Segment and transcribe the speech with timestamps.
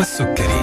[0.00, 0.60] والسكري.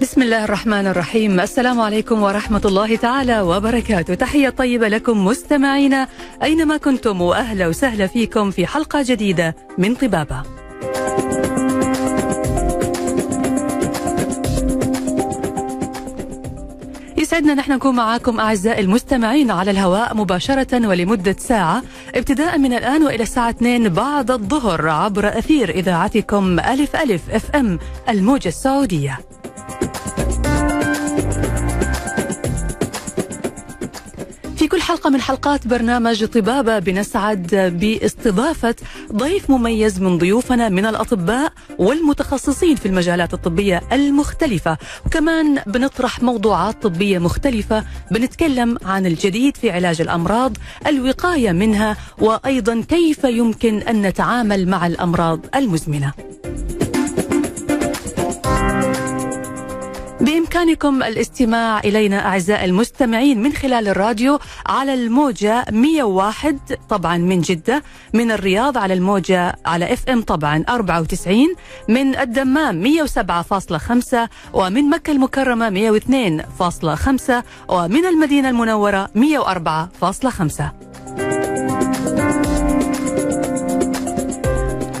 [0.00, 1.40] بسم الله الرحمن الرحيم.
[1.40, 4.14] السلام عليكم ورحمة الله تعالى وبركاته.
[4.14, 6.08] تحية طيبة لكم مستمعينا
[6.42, 10.55] أينما كنتم وأهلا وسهلا فيكم في حلقة جديدة من طبابة.
[17.46, 21.82] يسعدنا نحن نكون معاكم أعزائي المستمعين على الهواء مباشرة ولمدة ساعة.
[22.14, 27.78] ابتداء من الآن وإلى الساعة 2 بعد الظهر عبر أثير إذاعتكم ألف ألف أف أم
[28.08, 29.18] الموجة السعودية.
[34.96, 38.74] حلقة من حلقات برنامج طبابة بنسعد باستضافة
[39.12, 44.78] ضيف مميز من ضيوفنا من الأطباء والمتخصصين في المجالات الطبية المختلفة.
[45.06, 53.24] وكمان بنطرح موضوعات طبية مختلفة بنتكلم عن الجديد في علاج الأمراض الوقاية منها وأيضا كيف
[53.24, 56.12] يمكن أن نتعامل مع الأمراض المزمنة.
[60.56, 67.82] بإمكانكم الاستماع إلينا أعزائي المستمعين من خلال الراديو على الموجة 101 طبعا من جدة
[68.14, 71.54] من الرياض على الموجة على إف إم طبعا 94
[71.88, 74.16] من الدمام 107.5
[74.52, 77.32] ومن مكة المكرمة 102.5
[77.68, 81.85] ومن المدينة المنورة 104.5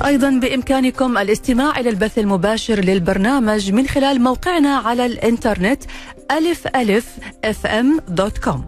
[0.06, 5.82] أيضا بإمكانكم الاستماع إلى البث المباشر للبرنامج من خلال موقعنا على الإنترنت
[6.30, 8.64] ألف ألف FM dot com.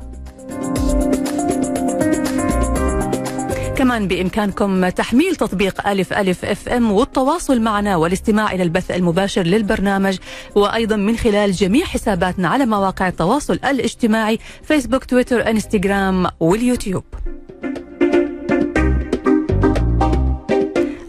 [3.77, 10.19] كمان بإمكانكم تحميل تطبيق ألف ألف FM والتواصل معنا والاستماع إلى البث المباشر للبرنامج
[10.55, 17.05] وأيضا من خلال جميع حساباتنا على مواقع التواصل الاجتماعي فيسبوك تويتر إنستغرام واليوتيوب.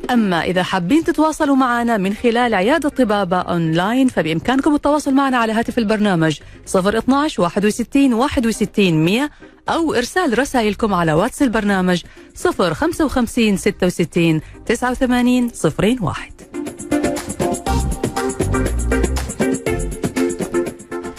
[0.09, 5.77] أما إذا حابين تتواصلوا معنا من خلال عيادة طبابة أونلاين فبإمكانكم التواصل معنا على هاتف
[5.77, 6.39] البرنامج
[6.75, 9.29] 012 61 61 100
[9.69, 12.01] أو إرسال رسائلكم على واتس البرنامج
[12.35, 15.51] 055 66 89
[16.01, 16.31] 01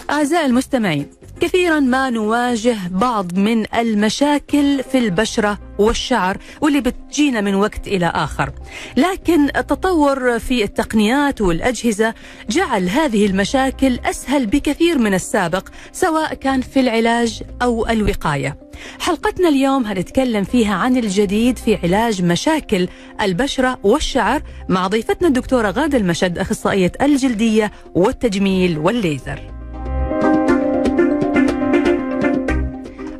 [0.09, 1.07] أعزائي المستمعين
[1.41, 8.51] كثيرا ما نواجه بعض من المشاكل في البشرة والشعر واللي بتجينا من وقت إلى آخر.
[8.97, 12.13] لكن التطور في التقنيات والأجهزة
[12.49, 18.57] جعل هذه المشاكل أسهل بكثير من السابق سواء كان في العلاج أو الوقاية.
[18.99, 22.87] حلقتنا اليوم هنتكلم فيها عن الجديد في علاج مشاكل
[23.21, 29.50] البشرة والشعر مع ضيفتنا الدكتورة غادة المشد أخصائية الجلدية والتجميل والليزر.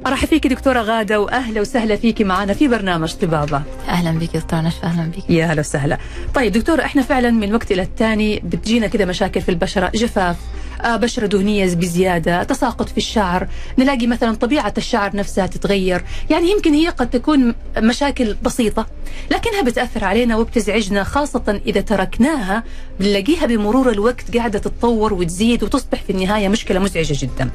[0.07, 3.62] ارحب فيك دكتورة غادة وأهلا وسهلا فيك معنا في برنامج طبابة.
[3.88, 5.29] أهلا بك دكتور نشفى أهلا بك.
[5.29, 5.97] يا هلا وسهلا.
[6.35, 10.35] طيب دكتور إحنا فعلا من وقت إلى الثاني بتجينا كده مشاكل في البشرة جفاف
[10.81, 13.47] آه بشرة دهنية بزيادة تساقط في الشعر
[13.79, 16.03] نلاقي مثلا طبيعة الشعر نفسها تتغير.
[16.29, 18.88] يعني يمكن هي قد تكون مشاكل بسيطة
[19.31, 22.63] لكنها بتأثر علينا وبتزعجنا خاصة إذا تركناها
[23.00, 27.50] بنلاقيها بمرور الوقت قاعدة تتطور وتزيد وتصبح في النهاية مشكلة مزعجة جدا.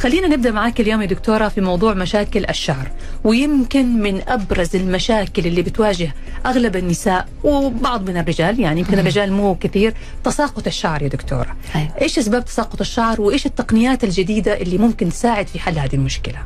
[0.00, 2.90] خلينا نبدأ معاك اليوم يا دكتورة في موضوع مشاكل الشعر
[3.24, 6.14] ويمكن من أبرز المشاكل اللي بتواجه
[6.46, 11.56] أغلب النساء وبعض من الرجال يعني يمكن الرجال مو كثير تساقط الشعر يا دكتورة.
[11.74, 11.92] أيوة.
[12.02, 16.38] إيش أسباب تساقط الشعر وإيش التقنيات الجديدة اللي ممكن تساعد في حل هذه المشكلة؟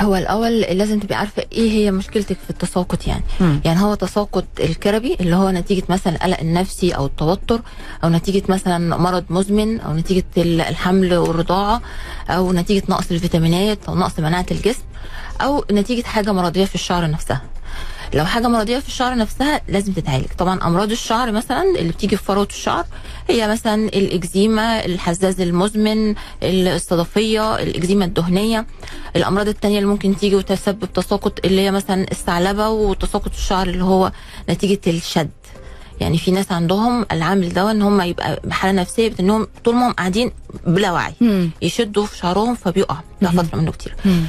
[0.00, 3.60] هو الأول لازم تبقي عارفة إيه هي مشكلتك في التساقط يعني مم.
[3.64, 7.60] يعني هو تساقط الكربي اللي هو نتيجة مثلا القلق النفسي أو التوتر
[8.04, 11.82] أو نتيجة مثلا مرض مزمن أو نتيجة ال- الحمل والرضاعة
[12.30, 14.82] أو نتيجة نقص الفيتامينات أو نقص مناعة الجسم
[15.40, 17.42] أو نتيجة حاجة مرضية في الشعر نفسها
[18.14, 20.26] لو حاجة مرضيه في الشعر نفسها لازم تتعالج.
[20.38, 22.86] طبعا أمراض الشعر مثلا اللي بتيجي في فروة الشعر
[23.28, 28.66] هي مثلا الإكزيما الحزاز المزمن الصدفية الإكزيما الدهنية.
[29.16, 34.12] الأمراض التانية اللي ممكن تيجي وتسبب تساقط اللي هي مثلا الثعلبة وتساقط الشعر اللي هو
[34.50, 35.30] نتيجة الشد.
[36.00, 39.92] يعني في ناس عندهم العامل ده ان هم يبقى بحالة نفسية بانهم طول ما هم
[39.92, 40.30] قاعدين
[40.66, 41.50] بلا وعي مم.
[41.62, 43.30] يشدوا في شعرهم فبيقع ده.
[43.30, 44.22] فترة منه كتير مم.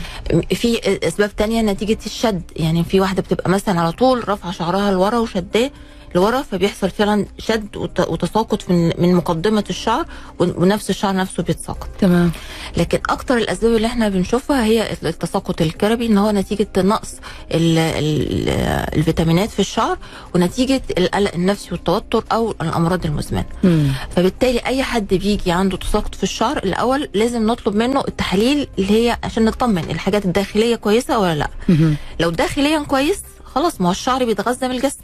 [0.56, 5.18] في أسباب تانية نتيجة الشد يعني في واحدة بتبقى مثلا على طول رافعة شعرها لورا
[5.18, 5.72] وشداه
[6.16, 10.06] لورا فبيحصل فعلا شد وت- وتساقط من من مقدمة الشعر
[10.40, 12.32] ون- ونفس الشعر نفسه بيتساقط تمام
[12.78, 17.14] لكن أكتر الأسباب اللي إحنا بنشوفها هي التساقط الكربي إن هو نتيجة نقص
[17.52, 18.50] ال ال
[18.98, 19.98] الفيتامينات في الشعر
[20.36, 23.88] ونتيجة القلق النفسي والتوتر أو الأمراض المزمنة مم.
[24.16, 29.18] فبالتالي أي حد بيجي عنده تساقط في الشعر الأول لازم نطلب منه التحاليل اللي هي
[29.24, 31.96] عشان نطمن الحاجات الداخلية كويسة ولا لأ مهم.
[32.20, 33.22] لو داخليا كويس
[33.56, 35.00] خلاص ما هو الشعر بيتغذى من الجسم.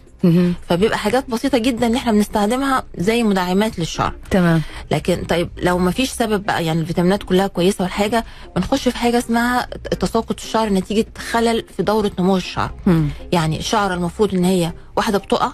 [0.69, 4.61] فبيبقى حاجات بسيطة جدا اللي إحنا بنستخدمها زي مدعمات للشعر تمام.
[4.91, 8.25] لكن طيب لو ما فيش سبب بقى يعني الفيتامينات كلها كويسة والحاجة
[8.55, 9.65] بنخش في حاجة اسمها
[9.99, 12.71] تساقط الشعر نتيجة خلل في دورة نمو الشعر.
[12.85, 13.09] مم.
[13.31, 15.51] يعني الشعر المفروض إن هي واحدة بتقع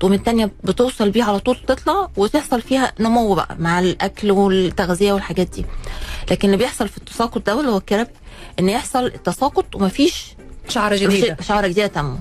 [0.00, 5.48] تقوم التانية بتوصل بيها على طول تطلع وتحصل فيها نمو بقى مع الأكل والتغذية والحاجات
[5.50, 5.64] دي.
[6.30, 8.06] لكن اللي بيحصل في التساقط ده اللي هو الكرب
[8.60, 10.24] إن يحصل تساقط ومفيش
[10.70, 11.36] شعره جديدة.
[11.40, 12.16] شعر جديدة تنمو.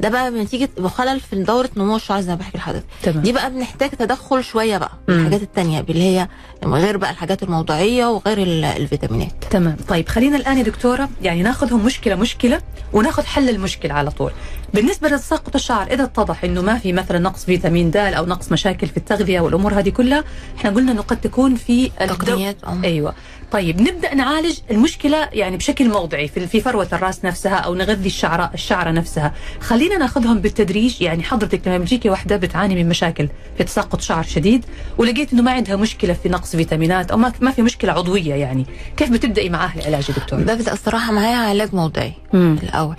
[0.00, 2.84] ده بقى بنتيجه خلل في دورة نمو الشعر زي ما بحكي لحضرتك.
[3.08, 5.18] دي بقى بنحتاج تدخل شوية بقى مم.
[5.18, 6.28] الحاجات التانية اللي هي
[6.64, 9.44] غير بقى الحاجات الموضعيه وغير ال- الفيتامينات.
[9.50, 9.76] تمام.
[9.88, 12.60] طيب خلينا الآن يا دكتورة يعني ناخذهم مشكلة مشكلة
[12.92, 14.32] وناخذ حل المشكلة على طول.
[14.76, 18.86] بالنسبة لتساقط الشعر إذا اتضح إنه ما في مثلا نقص فيتامين د أو نقص مشاكل
[18.86, 20.24] في التغذية والأمور هذه كلها
[20.56, 22.84] إحنا قلنا إنه قد تكون في تقنيات أم.
[22.84, 23.14] أيوه.
[23.52, 28.50] طيب نبدأ نعالج المشكلة يعني بشكل موضعي في في فروة الرأس نفسها أو نغذي الشعره
[28.54, 29.34] الشعرة نفسها.
[29.60, 34.64] خلينا ناخذهم بالتدريج يعني حضرتك لما بتجيكي واحدة بتعاني من مشاكل في تساقط شعر شديد
[34.98, 38.66] ولقيت إنه ما عندها مشكلة في نقص فيتامينات أو ما في مشكلة عضوية يعني.
[38.96, 42.58] كيف بتبدأي معاها العلاج يا دكتور؟ ببدا الصراحة معايا علاج موضعي مم.
[42.62, 42.96] الأول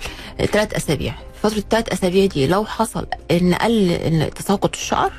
[0.52, 1.27] ثلاث أسابيع.
[1.42, 5.12] فترة الثلاث أسابيع دي لو حصل إن قل إن تساقط الشعر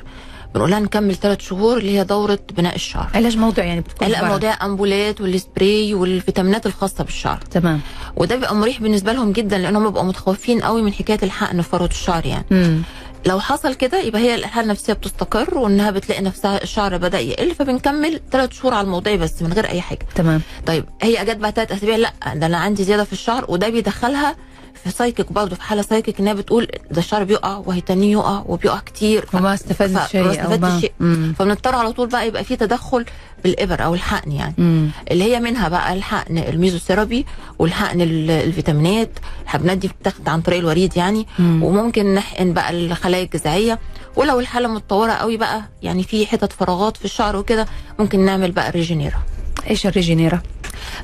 [0.54, 3.10] بنقول لها نكمل ثلاث شهور اللي هي دورة بناء الشعر.
[3.14, 7.40] علاج موضعي يعني بتكون لا مواضيع امبولات والسبراي والفيتامينات الخاصة بالشعر.
[7.50, 7.80] تمام.
[8.16, 11.88] وده بيبقى مريح بالنسبة لهم جدا لانهم بيبقوا متخوفين قوي من حكاية الحقن في فروة
[11.88, 12.44] الشعر يعني.
[12.50, 12.82] مم.
[13.26, 18.20] لو حصل كده يبقى هي الحاله النفسية بتستقر وإنها بتلاقي نفسها الشعر بدأ يقل فبنكمل
[18.32, 20.06] ثلاث شهور على الموضعي بس من غير أي حاجة.
[20.14, 20.40] تمام.
[20.66, 24.36] طيب هي جت بعد ثلاث أسابيع لأ ده أنا عندي زيادة في الشعر وده بيدخلها
[24.84, 29.24] في psychic برضه في حالة psychic إنها بتقول ده الشعر بيقع وهيتنه يقع وبيقع كتير.
[29.34, 30.56] وما استفدت ف- شيء ما.
[30.56, 30.92] ما شيء.
[31.38, 33.04] فبنضطر على طول بقى يبقى في تدخل
[33.44, 34.54] بالإبر أو الحقن يعني.
[34.58, 34.90] مم.
[35.10, 37.26] اللي هي منها بقى الحقن الميزوثيرابي
[37.58, 39.10] والحقن ال- الفيتامينات.
[39.44, 41.26] الحقنات دي بتاخد عن طريق الوريد يعني.
[41.38, 41.62] مم.
[41.62, 43.78] وممكن نحقن بقى الخلايا الجذعية.
[44.16, 47.66] ولو الحالة متطورة قوي بقى يعني في حتت فراغات في الشعر وكده
[47.98, 49.18] ممكن نعمل بقى ريجينيرا
[49.70, 50.40] إيش الريجينيرا؟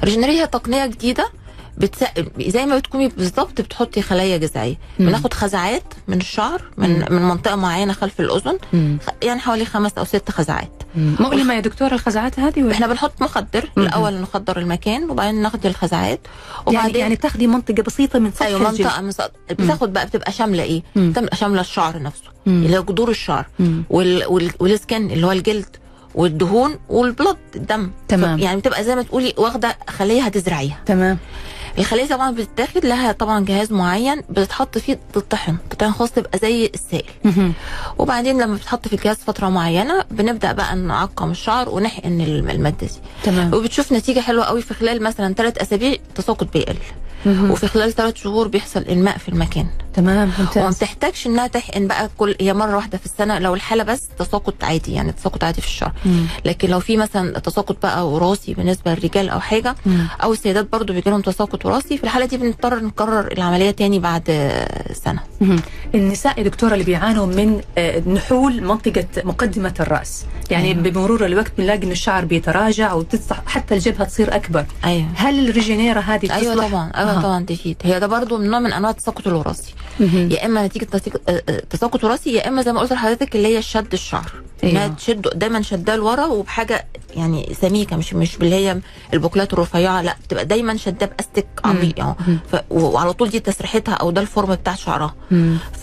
[0.03, 1.29] الريجينيرا هي تقنية جديدة
[1.79, 2.05] بتس...
[2.41, 4.77] زي ما بتكوني بالظبط بتحطي خلايا جذعية.
[4.99, 7.05] بناخد خزعات من الشعر من مم.
[7.11, 8.99] من منطقة معينة خلف الأذن مم.
[9.23, 10.83] يعني حوالي خمس أو ست خزعات.
[10.97, 13.83] مؤلمه يا دكتوره الخزعات هذه ولا إحنا بنحط مخدر مم.
[13.83, 18.71] الأول نخدر المكان وبعدين ناخد الخزعات يعني وبعدين يعني بتاخدي منطقة بسيطة من سطح أيوه
[18.71, 22.63] منطقة من سط- بتاخد بقى بتبقى شاملة إيه؟ بتبقى شاملة الشعر نفسه مم.
[22.67, 23.47] اللي هو جذور الشعر.
[23.91, 24.27] وال...
[24.27, 24.51] وال...
[24.61, 25.77] والسكن اللي هو الجلد
[26.15, 28.39] والدهون والبلد الدم تمام.
[28.39, 31.19] يعني بتبقى زي ما تقولي واخدة خلية هتزرعيها تمام
[31.79, 37.05] الخلية طبعا بتتاخد لها طبعا جهاز معين بتتحط فيه تطحن تطحن خاص تبقى زي السائل.
[37.99, 42.93] وبعدين لما بتحط في الجهاز فترة معينة بنبدأ بقى نعقم الشعر ونحقن الم- المادة دي.
[43.25, 43.55] تمام.
[43.55, 46.77] وبتشوف نتيجة حلوة قوي في خلال مثلا ثلاث أسابيع التساقط بيقل.
[47.27, 49.67] وفي خلال ثلاث شهور بيحصل إنماء في المكان.
[49.97, 53.83] تمام وما ممتاز بتحتاجش إنها تحقن بقى كل هي مرة واحدة في السنة لو الحالة
[53.85, 56.27] بس تساقط عادي يعني تساقط عادي في الشعر مم.
[56.45, 60.07] لكن لو في مثلا تساقط بقى وراثي بالنسبة للرجال أو حاجة مم.
[60.23, 64.53] أو السيدات برضو بيجي لهم تساقط وراثي في الحالة دي بنضطر نكرر العملية تاني بعد
[65.05, 65.61] سنة مهم.
[65.95, 70.83] النساء يا دكتورة اللي بيعانوا من آه، نحول منطقة مقدمة الرأس يعني أيوة.
[70.83, 76.35] بمرور الوقت بنلاقي انه الشعر بيتراجع وتصح حتى الجبهة تصير أكبر أيوه هل الريجينيرا هذه
[76.35, 77.23] أيوه؟ طبعا أيوه آه.
[77.23, 79.75] طبعا تفيد هي ده برضو من نوع من أنواع التساقط الوراثي.
[80.01, 83.63] يا إما نتيجه آه، آه، تساقط وراثي يا إما زي ما قلت لحضرتك اللي هي
[83.63, 84.33] شد الشعر.
[84.65, 84.95] إنها أيوة.
[84.95, 88.81] تشده دايما شداه لورا وبحاجة يعني سميكة مش مش باللي هي
[89.15, 92.15] البوكلات الرفيعة لا بتبقى دايما شداه بأستك عميق.
[92.53, 92.57] ف...
[92.71, 95.15] وعلى طول دي تسريحتها أو ده الفورم بتاع شعرها.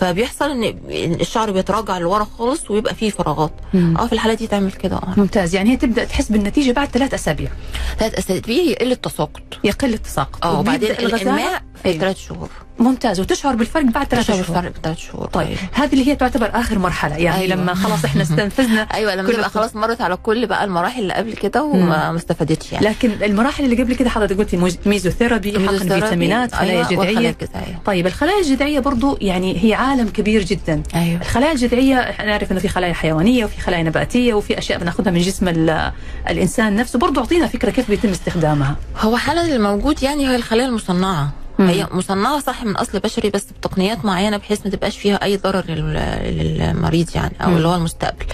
[0.00, 0.74] فبيحصل إن
[1.20, 3.52] الشعر بيتراجع لورا خالص ويبقى فيه فراغات.
[3.74, 4.96] آه في الحالة دي تعمل كده.
[4.96, 5.14] آه.
[5.16, 5.54] ممتاز.
[5.54, 7.50] يعني هي تبدأ تحس بالنتيجة بعد ثلاث أسابيع.
[7.98, 9.42] ثلاث أسابيع يقل التساقط.
[9.64, 10.44] يقل التساقط.
[10.44, 12.00] آه وبعدين وبيبدأ في أيوة.
[12.00, 12.48] ثلاث شهور.
[12.78, 13.20] ممتاز.
[13.20, 14.56] وتشعر بالفرق بعد ثلاث تشعر شهور.
[14.60, 15.56] بالفرق بثلاث شهور طيب.
[15.72, 17.16] هذه اللي هي تعتبر آخر مرحلة.
[17.16, 17.56] يعني أيوة.
[17.56, 21.32] لما خلاص إحنا استنفذنا أيوه لما تبقى خلاص مرت على كل بقى المراحل اللي قبل
[21.32, 22.86] كده وما ما استفادتش يعني.
[22.86, 27.80] لكن المراحل اللي قبل كده حضرتك قلتي ميزوثيرابي حقن فيتامينات خلايا أيوة، جذعيه الجذعية.
[27.86, 30.82] طيب الخلايا الجذعية برضو يعني هي عالم كبير جدا.
[30.94, 31.20] أيوه.
[31.20, 35.20] الخلايا الجذعية إحنا نعرف إنه في خلايا حيوانية وفي خلايا نباتية وفي أشياء بناخذها من
[35.20, 35.92] جسم ال-
[36.30, 36.98] الإنسان نفسه.
[36.98, 38.76] برضو أعطينا فكرة كيف بيتم استخدامها.
[39.00, 41.32] هو حالا الموجود يعني هي الخلايا المصنعة.
[41.58, 41.66] مم.
[41.68, 45.64] هي مصنعة صح من أصل بشري بس بتقنيات معينة بحيث ما تبقاش فيها أي ضرر
[45.68, 47.56] لل- للمريض يعني أو مم.
[47.56, 48.24] اللي هو المستقبل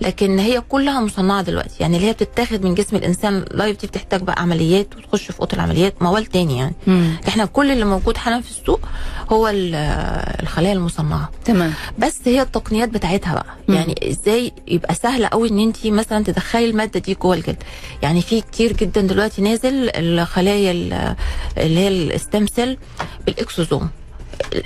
[0.00, 4.22] لكن هي كلها مصنعة دلوقتي يعني اللي هي بتتاخد من جسم الإنسان لايف دي بتحتاج
[4.22, 7.16] بقى عمليات وتخش في أوضة العمليات موال تاني يعني مم.
[7.28, 8.80] إحنا كل اللي موجود حالا في السوق
[9.32, 9.74] هو ال-
[10.42, 13.74] الخلايا المصنعة تمام بس هي التقنيات بتاعتها بقى مم.
[13.74, 17.62] يعني إزاي يبقى سهل قوي إن انت مثلا تدخلي المادة دي جوه الجلد
[18.02, 21.16] يعني في كتير جدا دلوقتي نازل الخلايا ال-
[21.58, 22.78] اللي هي ال stem cell
[23.26, 23.90] بال exosome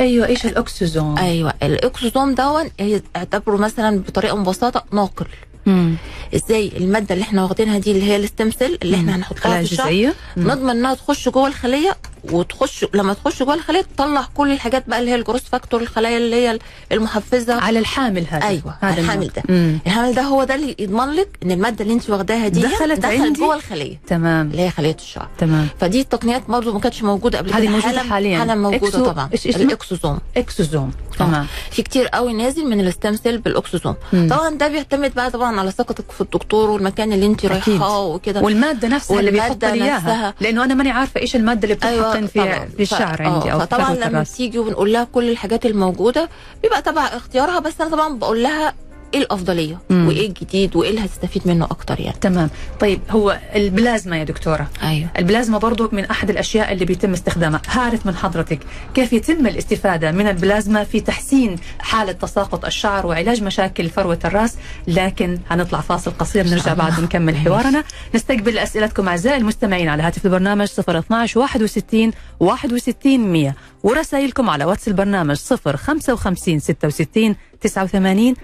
[0.00, 2.70] أيوه إيش الاكسجين أيوه ال exosome ده
[3.16, 5.26] نعتبره مثلا بطريقة مبسطة ناقل.
[5.66, 5.94] مم.
[6.34, 9.16] إزاي المادة اللي إحنا واخدينها دي اللي هي ال stem cell اللي إحنا.
[9.16, 10.12] هنحطها في الشعر.
[10.36, 11.96] نضمن انها تخش جوه الخلية
[12.32, 16.18] وتخش لما تخش جوه الخلية تطلع كل الحاجات بقى اللي هي ال growth factor الخلايا
[16.18, 16.58] اللي هي
[16.92, 19.26] المحفزة على الحامل هذا أيوه هذا الحامل.
[19.36, 19.78] ده مم.
[19.86, 23.38] الحامل ده هو ده اللي يضمن لك إن المادة اللي انت واخداها دي دخلت دخلت؟
[23.38, 27.48] جوه الخلية تمام اللي هي خلية الشعر تمام فدي التقنيات برضه ما كانتش موجودة قبل
[27.50, 28.38] كده هذه موجودة حالا- حالياً.
[28.38, 32.88] حالا موجودة exo- طبعا اسمه؟ ال exosome exosome تمام في كتير قوي نازل من ال
[32.88, 33.94] stem cell بال exosome.
[34.12, 37.46] طبعا ده بيعتمد بقى طبعا على ثقتك في الدكتور والمكان اللي انت.
[37.46, 40.34] رايحاه وكده والمادة نفسها اللي بيحط لي إياها.
[40.40, 42.68] لأنه أنا ماني عارفة إيش المادة اللي بتتحقن في طبعاً.
[42.76, 46.28] في الشعر ف- عندي آه، أو في فطبعا لما بتيجي وبنقول لها كل الحاجات الموجودة
[46.62, 48.74] بيبقى تبع اختيارها بس أنا طبعا بقول لها
[49.14, 50.08] إيه الأفضلية؟ مم.
[50.08, 52.50] وإيه الجديد؟ وإيه اللي هتستفيد منه أكتر يعني؟ تمام.
[52.80, 54.70] طيب هو البلازما يا دكتورة.
[54.82, 55.08] أيوه.
[55.18, 57.62] البلازما برضو من أحد الأشياء اللي بيتم استخدامها.
[57.68, 58.58] هعرف من حضرتك
[58.94, 64.54] كيف يتم الاستفادة من البلازما في تحسين حالة تساقط الشعر وعلاج مشاكل فروة الرأس؟
[64.88, 66.74] لكن هنطلع فاصل قصير نرجع.
[66.74, 67.84] بعد نكمل حوارنا.
[68.14, 75.36] نستقبل أسئلتكم أعزائي المستمعين على هاتف البرنامج 012 61 61 100 ورسائلكم على واتس البرنامج
[75.36, 77.36] 055 66
[77.68, 78.34] 89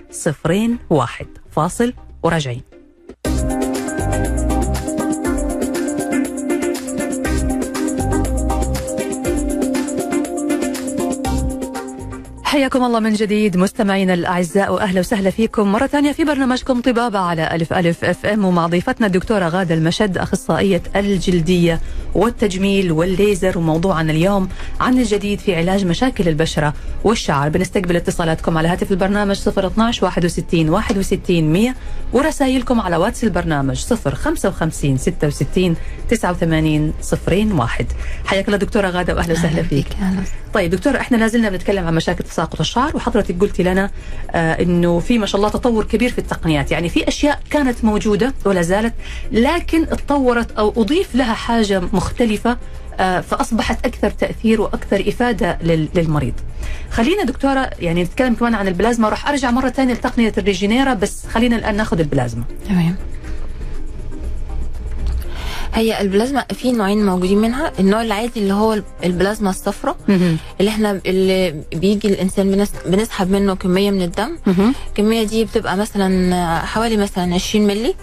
[0.91, 2.70] 01 فاصل وراجعين
[12.51, 17.55] حياكم الله من جديد مستمعينا الأعزاء وأهلا وسهلا فيكم مرة ثانية في برنامجكم طبابة على
[17.55, 21.81] ألف ألف FM ومع ضيفتنا الدكتورة غادة المشد أخصائية الجلدية
[22.15, 24.49] والتجميل والليزر وموضوعنا اليوم
[24.81, 27.49] عن الجديد في علاج مشاكل البشرة والشعر.
[27.49, 31.75] بنستقبل اتصالاتكم على هاتف البرنامج 012 61 61 100
[32.13, 35.77] ورسائلكم على واتس البرنامج 055 66
[36.09, 36.93] 89
[37.53, 37.87] 01
[38.25, 39.87] حياك الله دكتورة غادة وأهلا وسهلا فيك.
[40.55, 43.91] طيب دكتور إحنا لازلنا بنتكلم عن مشاكل تساقط الشعر وحضرتك قلتي لنا
[44.31, 48.35] آه إنه في ما شاء الله تطور كبير في التقنيات يعني في أشياء كانت موجودة
[48.45, 48.95] ولا زالت
[49.33, 52.57] لكن اتطورت أو أضيف لها حاجة مختلفة
[53.01, 56.35] آه فأصبحت أكثر تأثير وأكثر إفادة لل- للمريض.
[56.91, 61.57] خلينا دكتورة يعني نتكلم كمان عن البلازما راح أرجع مرة ثانية لتقنية الريجينيرا بس خلينا
[61.57, 62.45] الآن ناخذ البلازما.
[62.69, 62.97] تمام
[65.75, 67.73] هي البلازما في نوعين موجودين منها.
[67.79, 69.97] النوع العادي اللي هو البلازما الصفراء
[70.61, 74.37] اللي إحنا اللي بيجي الإنسان بنس- بنسحب منه كمية من الدم.
[74.89, 77.95] الكمية دي بتبقى مثلا حوالي مثلا 20 مللي.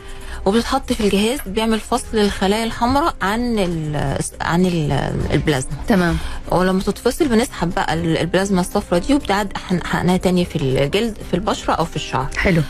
[0.46, 4.92] وبتتحط في الجهاز بيعمل فصل للخلايا الحمراء عن ال عن ال
[5.34, 5.72] البلازما.
[5.88, 6.18] تمام.
[6.52, 11.74] ولما تتفصل بنسحب بقى ال- البلازما الصفراء دي وبتعاد حقنها تاني في الجلد في البشرة
[11.74, 12.28] أو في الشعر.
[12.38, 12.62] حلو.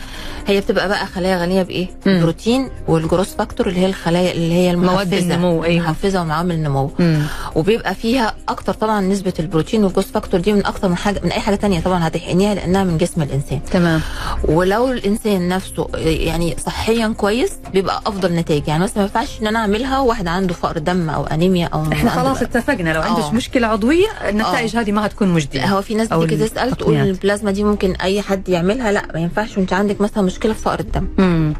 [0.48, 4.76] هي بتبقى بقى خلايا غنية بإيه؟ البروتين وال growth factor اللي هي الخلايا اللي هي
[4.76, 5.84] مواد النمو، أيوة.
[5.84, 7.22] المحفزه ومعامل النمو مم.
[7.54, 11.32] وبيبقى فيها أكتر طبعا نسبة البروتين وال growth factor دي من أكتر من حاجة من
[11.32, 14.00] أي حاجة تانية طبعا هتحقنيها لأنها من جسم الإنسان تمام
[14.44, 19.58] ولو الإنسان نفسه يعني صحيا كويس بيبقى أفضل نتائج يعني مثلا ما ينفعش إن أنا
[19.58, 23.32] أعملها واحد عنده فقر دم أو أنيميا أو إحنا خلاص اتفقنا لو عندك آه.
[23.34, 25.66] مشكلة عضوية النتائج هذه ما هتكون مجدية.
[25.66, 26.94] هو في ناس بتيجي تسأل تقول.
[26.96, 30.80] البلازما دي ممكن أي حد يعملها لأ ما ينفعش وأنت عندك مثلا مشكلة في فقر
[30.80, 31.08] الدم.
[31.18, 31.54] مم.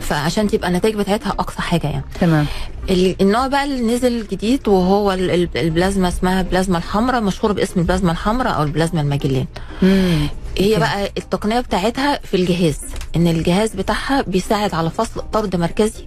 [0.00, 2.04] فعشان تبقى النتائج بتاعتها أقصى حاجة يعني.
[2.20, 2.46] تمام.
[2.90, 7.80] ال- النوع بقى اللي نزل جديد وهو ال- ال- البلازما اسمها البلازما الحمراء مشهوره باسم
[7.80, 9.46] البلازما الحمراء أو البلازما الماجلين.
[9.82, 10.26] مم.
[10.58, 12.78] هي بقى التقنية بتاعتها في الجهاز
[13.16, 16.04] إن الجهاز بتاعها بيساعد على فصل طرد مركزي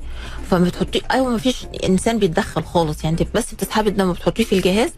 [0.51, 4.55] فما بتحطيه أيوه ما فيش إنسان بيتدخل خالص يعني انت بس بتسحبي الدم وبتحطيه في
[4.55, 4.89] الجهاز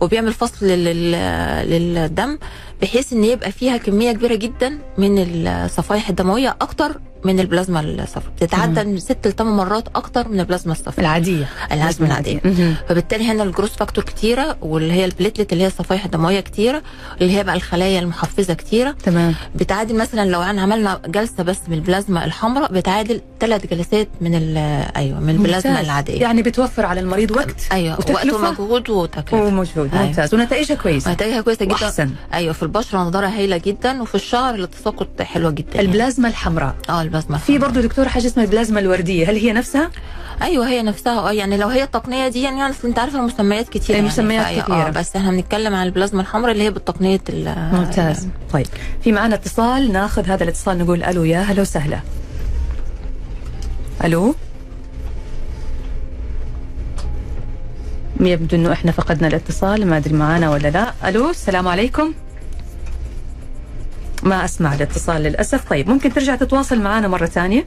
[0.00, 2.38] وبيعمل فصل لل- للدم.
[2.82, 5.14] بحيث إن يبقى فيها كمية كبيرة جدا من
[5.46, 8.32] الصفائح الدموية أكتر من البلازما الصفراء.
[8.36, 11.00] بتتعدى من ست لثمان مرات أكتر من البلازما الصفراء.
[11.00, 11.48] العادية.
[11.72, 12.40] العزم العادية.
[12.44, 12.74] مهم.
[12.88, 16.82] فبالتالي هنا ال growth factor كتيرة واللي هي ال platelet اللي هي الصفائح الدموية كتيرة
[17.20, 18.90] اللي هي بقى الخلايا المحفزة كتيرة.
[18.90, 19.34] تمام.
[19.54, 24.56] بتعادل مثلا لو انا عملنا جلسة بس من البلازما الحمراء بتعادل ثلاث جلسات من
[24.96, 25.84] أيوه من البلازما ممتاز.
[25.84, 26.20] العادية.
[26.20, 29.42] يعني بتوفر على المريض وقت أيوه وقت ومجهود وتكلفة.
[29.44, 29.94] ومجهود.
[29.94, 30.06] أيوة.
[30.06, 31.12] ممتاز ونتائجها كويسة.
[31.12, 31.74] نتائجها كويسة جدا.
[31.74, 32.10] وأحسن.
[32.34, 35.86] أيوه في البشرة نضاره هايلة جدا وفي الشعر التساقط حلوة جدا يعني.
[35.86, 36.74] البلازما الحمراء.
[36.88, 39.90] آه البلازما في برضه دكتوره حاجة اسمها البلازما الوردية هل هي نفسها؟
[40.42, 41.18] أيوه هي نفسها.
[41.18, 44.06] آه يعني لو هي التقنية دي يعني أصل أنت عارفه المسميات كتير يعني.
[44.06, 44.86] المسميات كتيرة.
[44.86, 48.28] آه بس إحنا بنتكلم عن البلازما الحمراء اللي هي بالتقنية ال- ممتاز.
[48.52, 48.66] طيب
[49.04, 52.00] في معنا اتصال ناخذ هذا الاتصال نقول ألو يا هلا وسهلا.
[54.04, 54.34] ألو؟
[58.20, 60.92] يبدو إنه إحنا فقدنا الاتصال ما أدري معانا ولا لا.
[61.08, 62.12] ألو السلام عليكم.
[64.22, 65.70] ما أسمع الاتصال للأسف.
[65.70, 67.64] طيب ممكن ترجع تتواصل معنا مرة ثانية؟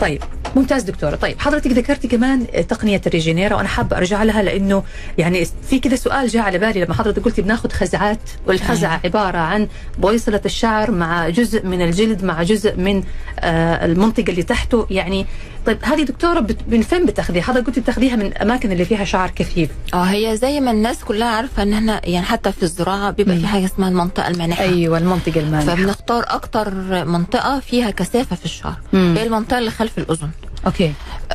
[0.00, 0.22] طيب
[0.56, 1.16] ممتاز دكتورة.
[1.16, 4.82] طيب حضرتك ذكرتي كمان تقنية الريجينيرا وأنا حابة أرجع لها لأنه
[5.18, 9.68] يعني في كذا سؤال جاء على بالي لما حضرتك قلتي بناخذ خزعات والخزعة عبارة عن
[9.98, 13.02] بويصلة الشعر مع جزء من الجلد مع جزء من
[13.38, 14.86] آه المنطقة اللي تحته.
[14.90, 15.26] يعني
[15.68, 19.30] طيب هذه دكتورة بت- من فين بتاخذيها؟ حضرتك قلتي بتاخذيها من الأماكن اللي فيها شعر
[19.30, 23.34] كثيف آه هي زي ما الناس كلها عارفة إن إحنا يعني حتى في الزراعة بيبقى
[23.34, 23.40] مم.
[23.40, 28.74] في حاجة اسمها المنطقة المانحة أيوة المنطقة المانحة فبنختار أكتر منطقة فيها كثافة في الشعر
[28.92, 29.14] مم.
[29.18, 30.28] هي المنطقة اللي خلف الأذن
[30.66, 30.92] أوكي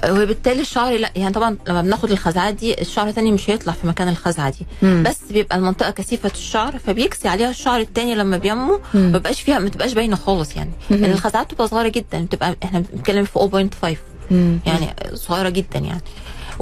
[0.10, 4.08] وبالتالي الشعر لا يعني طبعا لما بناخد الخزعات دي الشعر الثاني مش هيطلع في مكان
[4.10, 5.04] الخزعة دي مم.
[5.08, 8.80] بس بيبقى المنطقة كثيفة الشعر فبيكسي عليها الشعر الثاني لما بينمو.
[8.94, 11.04] ما بيبقاش فيها ما تبقاش باينة خالص يعني مم.
[11.06, 13.98] الخزعات بتبقى صغيرة جدا بتبقى إحنا بنتكلم في 0.5 مم.
[14.65, 16.01] يعني صغيرة جدا يعني.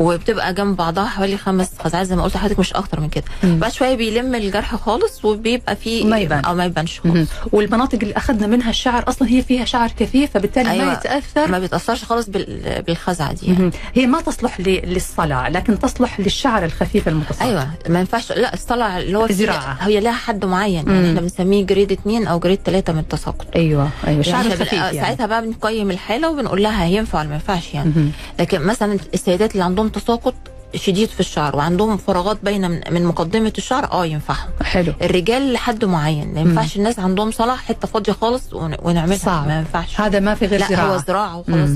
[0.02, 3.24] وبتبقى جنب بعضها حوالي خمس خزعات زي ما قلت لحضرتك مش أكتر من كده.
[3.44, 6.46] بعد شوية بيلم الجرح خالص وبيبقى فيه ما يبان.
[6.46, 7.12] أو ما يبانش مم.
[7.14, 10.94] خالص والمناطق اللي أخذنا منها الشعر أصلا هي فيها شعر كثيف فبالتالي ما أيوة.
[10.94, 13.72] يتأثر ما بيتأثرش خالص بال- بالخزعة دي يعني.
[13.96, 19.18] هي ما تصلح للصلع لكن تصلح للشعر الخفيف المتصل أيوه ما ينفعش لا الصلع اللي
[19.18, 19.78] هو الزراعة.
[19.82, 20.96] هي لها حد معين مم.
[20.96, 24.68] يعني إحنا بنسميه grade 2 أو grade 3 من التساقط أيوه أيوه الشعر يعني بن-
[24.76, 27.92] يعني ساعتها بقى بنقيم الحالة وبنقول لها هينفع ولا ما ينفعش يعني.
[28.40, 30.34] لكن مثلا السيدات اللي عندهم تساقط
[30.76, 34.50] شديد في الشعر وعندهم فراغات باينة من, من مقدمة الشعر آه ينفعهم.
[34.64, 34.94] حلو.
[35.02, 39.48] الرجال لحد معين ما ينفعش الناس عندهم صلع حتة فاضية خالص ون- ونعملها صعب.
[39.48, 40.02] ما ينفعش.
[40.02, 41.38] هذا ما في غير لا زراعه هو زراعة.
[41.38, 41.70] وخلاص.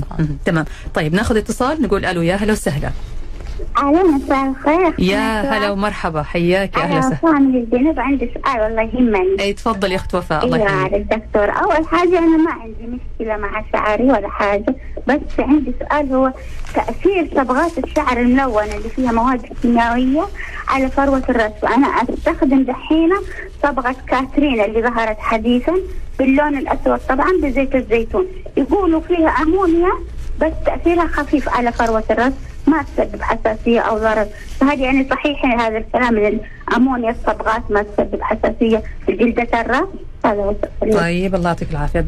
[0.44, 0.64] تمام.
[0.94, 2.90] طيب ناخذ اتصال نقول ألو يا هلا وسهلا.
[3.78, 6.22] أهلا مساء الخير يا هلا ومرحبا.
[6.22, 7.18] حياك يا أهلا أنا وسهلا.
[7.22, 9.40] وفاء من الجنوب عندي سؤال والله يهمني.
[9.42, 10.44] إي تفضل يا أخت وفاء.
[10.44, 14.74] الله أيوه يحييك على الدكتور أول حاجة أنا ما عندي مشكلة مع شعري ولا حاجة
[15.06, 16.32] بس عندي سؤال هو
[16.74, 20.24] تأثير صبغات الشعر الملونة اللي فيها مواد كيميائية
[20.68, 23.16] على فروة الراس وأنا أستخدم دحينه
[23.62, 25.74] صبغة كاترين اللي ظهرت حديثا
[26.18, 28.26] باللون الأسود طبعا بزيت الزيتون.
[28.56, 29.92] يقولوا فيها أمونيا
[30.40, 32.32] بس تأثيرها خفيف على فروة الراس
[32.66, 34.26] ما تسبب حساسيه أو ضرر
[34.60, 39.88] فهل يعني صحيح هذا الكلام ان الأمونيا الصبغات ما تسبب حساسية في جلده الراس
[40.24, 41.00] هذا هو السؤال.
[41.00, 42.00] طيب الله يعطيك العافية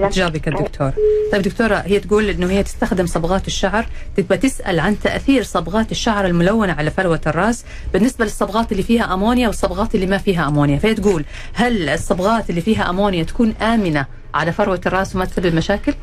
[0.00, 0.10] لك.
[0.10, 0.90] جابك الدكتور
[1.32, 6.26] طيب دكتورة هي تقول إنه هي تستخدم صبغات الشعر تبقى تسأل عن تأثير صبغات الشعر
[6.26, 10.94] الملونة على فروة الرأس بالنسبة للصبغات اللي فيها أمونيا والصبغات اللي ما فيها أمونيا فهي
[10.94, 15.94] تقول هل الصبغات اللي فيها أمونيا تكون آمنة على فروة الرأس وما تسبب مشاكل؟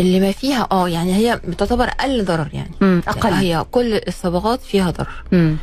[0.00, 2.70] اللي ما فيها آه يعني هي بتعتبر أقل ضرر يعني.
[2.80, 3.02] مم.
[3.08, 3.32] أقل.
[3.32, 5.24] هي كل الصبغات فيها ضرر.
[5.32, 5.56] مم.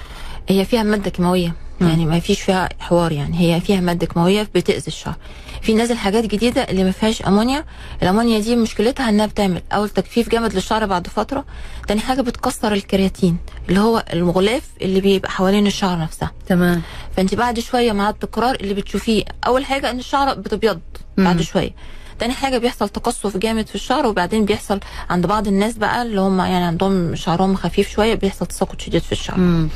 [0.50, 1.54] هي فيها مادة كيماوية.
[1.82, 3.40] يعني ما فيش فيها حوار يعني.
[3.56, 5.16] هي فيها مادة كيماوية بتأذي الشعر.
[5.62, 7.66] في نازل حاجات جديدة اللي ما فيهاش أمونيا.
[8.04, 11.46] الأمونيا دي مشكلتها إنها بتعمل اول تجفيف جامد للشعر بعد فترة.
[11.88, 13.38] تاني حاجة بتكسر الكرياتين
[13.70, 16.32] اللي هو الغلاف اللي بيبقى حوالين الشعر نفسها.
[16.48, 16.82] تمام.
[17.18, 20.80] فأنت بعد شوية مع التكرار اللي بتشوفيه أول حاجة إن الشعر بتبيض
[21.18, 21.42] بعد.
[21.42, 21.72] شوية.
[22.19, 26.39] تاني حاجة بيحصل تقصف جامد في الشعر وبعدين بيحصل عند بعض الناس بقى اللي هم
[26.39, 29.67] يعني عندهم شعرهم خفيف شوية بيحصل تساقط شديد في الشعر.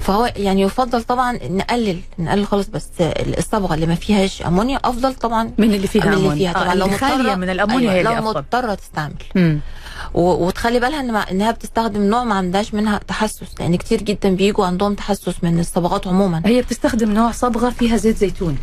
[0.00, 5.50] فهو يعني يفضل طبعا نقلل نقلل خالص بس الصبغه اللي ما فيهاش أمونيا أفضل طبعا
[5.58, 6.30] من اللي فيها من اللي.
[6.36, 8.22] فيها آه، طبعا لو اللي خالية مضطرة- من الأمونيا هي أيوة لو.
[8.28, 9.14] مضطرة تستعمل
[10.14, 14.94] وتخلي بالها ان إنها بتستخدم نوع ما عندهاش منها تحسس لأن كتير جدا بيجوا عندهم
[14.94, 18.58] تحسس من الصبغات عموما هي بتستخدم نوع صبغة فيها زيت زيتون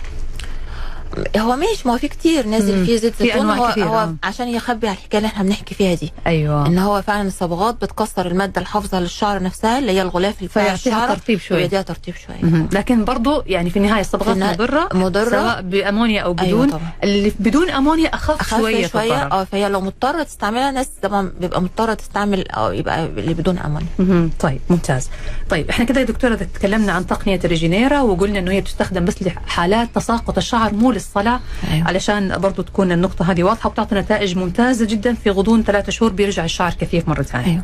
[1.37, 2.85] هو ماشي ما هو في كتير نازل.
[2.85, 4.15] فيه زيت زيتون هو, هو آه.
[4.23, 8.27] عشان يخبي على الحكاية اللي إحنا بنحكي فيها دي أيوه إن هو فعلا الصبغات بتكسر
[8.27, 11.57] المادة الحافظة للشعر نفسها اللي هي الغلاف اللي بتاع فيعطيها الشعر ترطيب شوي.
[11.57, 12.67] ويديها ترطيب شوية.
[12.71, 15.29] لكن برضو يعني في النهاية الصبغات مضرة مضرة.
[15.29, 16.91] سواء بأمونيا أو أيوة بدون طبعا.
[17.03, 19.13] اللي بدون أمونيا أخف, أخف شوية, شوية.
[19.13, 24.29] آه فهي لو مضطرة تستعملها ناس طبعا بيبقى مضطرة تستعمل أو يبقى اللي بدون أمونيا.
[24.39, 25.09] طيب ممتاز
[25.49, 29.89] طيب إحنا كده يا دكتورة تكلمنا عن تقنية الريجينيرا وقلنا إنه هي بتستخدم بس لحالات
[29.95, 31.39] تساقط الشعر مو للصلع
[31.71, 31.87] أيوة.
[31.87, 36.45] علشان برضو تكون النقطة هذه واضحة وبتعطي نتائج ممتازة جدا في غضون ثلاثة شهور بيرجع
[36.45, 37.63] الشعر كثيف مرة ثانية أيوة.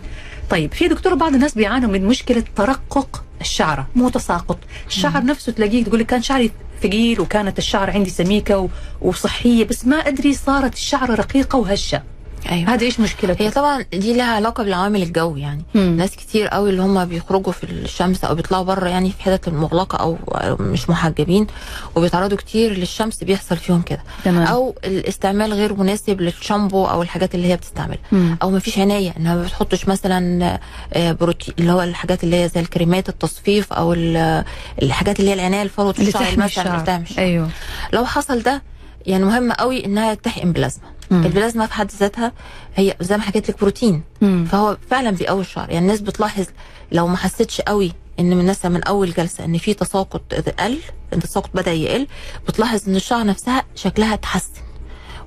[0.49, 5.83] طيب في دكتور بعض الناس بيعانوا من مشكلة ترقق الشعره مو تساقط الشعر نفسه تلاقيه
[5.83, 6.51] تقول لك كان شعري
[6.83, 8.69] ثقيل وكانت الشعر عندي سميكة
[9.01, 12.03] وصحية بس ما أدري صارت الشعر رقيقة وهشة
[12.51, 15.97] أيوه هذه إيش مشكلته؟ هي طبعا دي لها علاقة بالعوامل الجو يعني مم.
[15.97, 19.97] ناس كتير قوي اللي هم بيخرجوا في الشمس أو بيطلعوا بره يعني في حتت المغلقة
[19.97, 20.17] أو
[20.59, 21.47] مش محجبين
[21.95, 24.47] وبيتعرضوا كتير للشمس بيحصل فيهم كده تمام.
[24.47, 28.37] أو الاستعمال غير مناسب للشامبو أو الحاجات اللي هي بتستعملها مم.
[28.41, 30.59] أو ما فيش عناية إنها ما بتحطش مثلا
[30.93, 34.43] آه، بروتين اللي هو الحاجات اللي هي زي الكريمات التصفيف أو ال-
[34.81, 37.03] الحاجات اللي هي العناية لفروه اللي الشعر مثلا.
[37.17, 37.49] أيوه
[37.93, 38.61] لو حصل ده
[39.05, 41.25] يعني مهم قوي إنها تحقن بلازما مم.
[41.25, 42.31] البلازما في حد ذاتها
[42.75, 44.45] هي زي ما حكيت لك بروتين مم.
[44.51, 46.45] فهو فعلا بيقوي الشعر يعني الناس بتلاحظ
[46.91, 50.77] لو ما حسيتش قوي إن من الناس من أول جلسة إن في تساقط قل
[51.13, 52.07] التساقط بدأ يقل
[52.47, 54.51] بتلاحظ إن الشعر نفسها شكلها اتحسن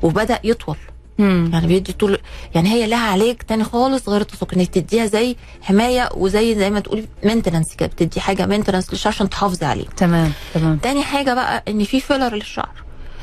[0.02, 0.76] وبدأ يطول
[1.18, 1.50] مم.
[1.52, 2.18] يعني بيدي طول
[2.54, 6.80] يعني هي لها علاج تاني خالص غير التساقط إنك تديها زي حماية وزي زي ما
[6.80, 11.64] تقولي maintenance كده بتدي حاجة maintenance للشعر عشان تحافظي عليه تمام تمام تاني حاجة بقى
[11.68, 12.68] إن في filler للشعر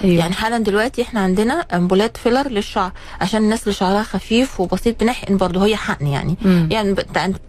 [0.03, 0.19] أيوه.
[0.19, 5.37] يعني حالا دلوقتي إحنا عندنا أمبولات filler للشعر عشان الناس اللي شعرها خفيف وبسيط بنحقن
[5.37, 6.35] برضه هي حقن يعني.
[6.41, 6.67] مم.
[6.71, 6.95] يعني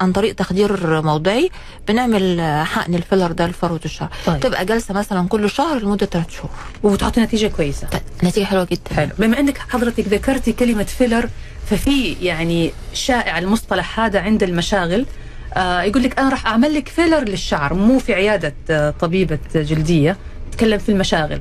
[0.00, 1.50] عن- طريق تخدير موضعي
[1.88, 4.08] بنعمل حقن ال filler ده لفروة الشعر.
[4.26, 4.40] طيب.
[4.40, 6.50] تبقى جلسة مثلا كل شهر لمدة ثلاث شهور.
[6.82, 7.86] وبتعطي نتيجة كويسة.
[7.86, 8.94] ت- نتيجة حلوة جدا.
[8.96, 9.10] حلو.
[9.18, 11.28] بما إنك حضرتك ذكرتي كلمة filler
[11.70, 15.06] ففي يعني شائع المصطلح هذا عند المشاغل
[15.54, 20.16] آه يقول لك أنا راح أعمل لك filler للشعر مو في عيادة آه طبيبة جلدية
[20.52, 21.40] تتكلم في المشاغل.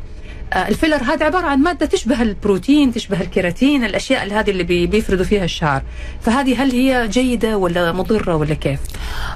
[0.55, 5.25] ال filler هذا عبارة عن مادة تشبه البروتين تشبه الكيراتين الأشياء هذه اللي بي- بيفردوا
[5.25, 5.81] فيها الشعر.
[6.21, 8.79] فهذه هل هي جيدة ولا مضرة ولا كيف؟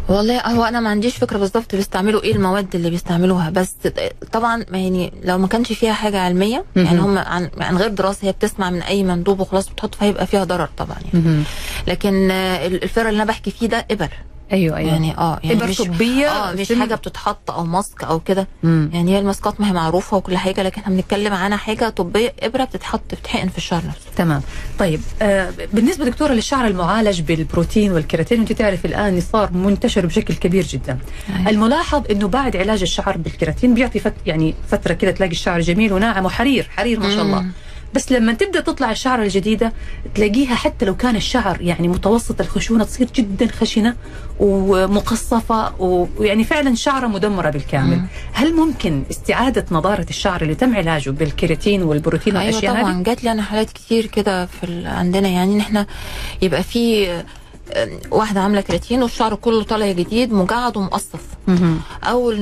[0.10, 3.76] والله هو أنا ما عنديش فكرة بالظبط بيستعملوا إيه المواد اللي بيستعملوها بس
[4.32, 6.65] طبعا يعني لو ما كانش فيها حاجة علمية.
[6.76, 10.43] يعني هم عن, عن غير دراسة هي بتسمع من أي مندوب وخلاص بتحط فهيبقى فيها
[10.43, 11.43] ضرر طبعا يعني.
[11.88, 14.10] لكن آه، الفيلر اللي أنا بحكي فيه ده إبر.
[14.52, 18.20] أيوه أيوه يعني آه يعني إبر مش طبية آه مش حاجة بتتحط أو ماسك أو
[18.20, 18.48] كده.
[18.64, 22.64] يعني هي الماسكات ما هي معروفة وكل حاجة لكن إحنا بنتكلم عنها حاجة طبية إبرة
[22.64, 24.42] بتتحط بتحقن في الشعر نفسه تمام
[24.80, 30.64] طيب آه بالنسبة دكتورة للشعر المعالج بالبروتين والكيراتين انت تعرف الآن صار منتشر بشكل كبير
[30.64, 30.98] جدا
[31.38, 31.50] أيوة.
[31.50, 36.26] الملاحظ إنه بعد علاج الشعر بالكيراتين بيعطي فت يعني فترة كده تلاقي الشعر جميل وناعم
[36.26, 37.52] وحرير حرير ما شاء الله مم.
[37.94, 39.74] بس لما تبدأ تطلع الشعر الجديدة
[40.16, 43.96] تلاقيها حتى لو كان الشعر يعني متوسط الخشونة تصير جدا خشنة
[44.40, 47.96] ومقصفة ويعني فعلا شعرة مدمرة بالكامل.
[47.98, 48.08] مم.
[48.34, 53.24] هل ممكن استعادة نضاره الشعر اللي تم علاجه بالكيراتين والبروتين أيوه والأشياء هذه؟ طبعا جات
[53.24, 55.28] لي أنا حالات كتير كده في عندنا.
[55.28, 55.86] يعني ان إحنا
[56.42, 57.12] يبقى في
[57.74, 61.22] آه، واحدة عاملة كيراتين والشعر كله طالع جديد مجعد ومقصف.
[61.48, 61.80] إن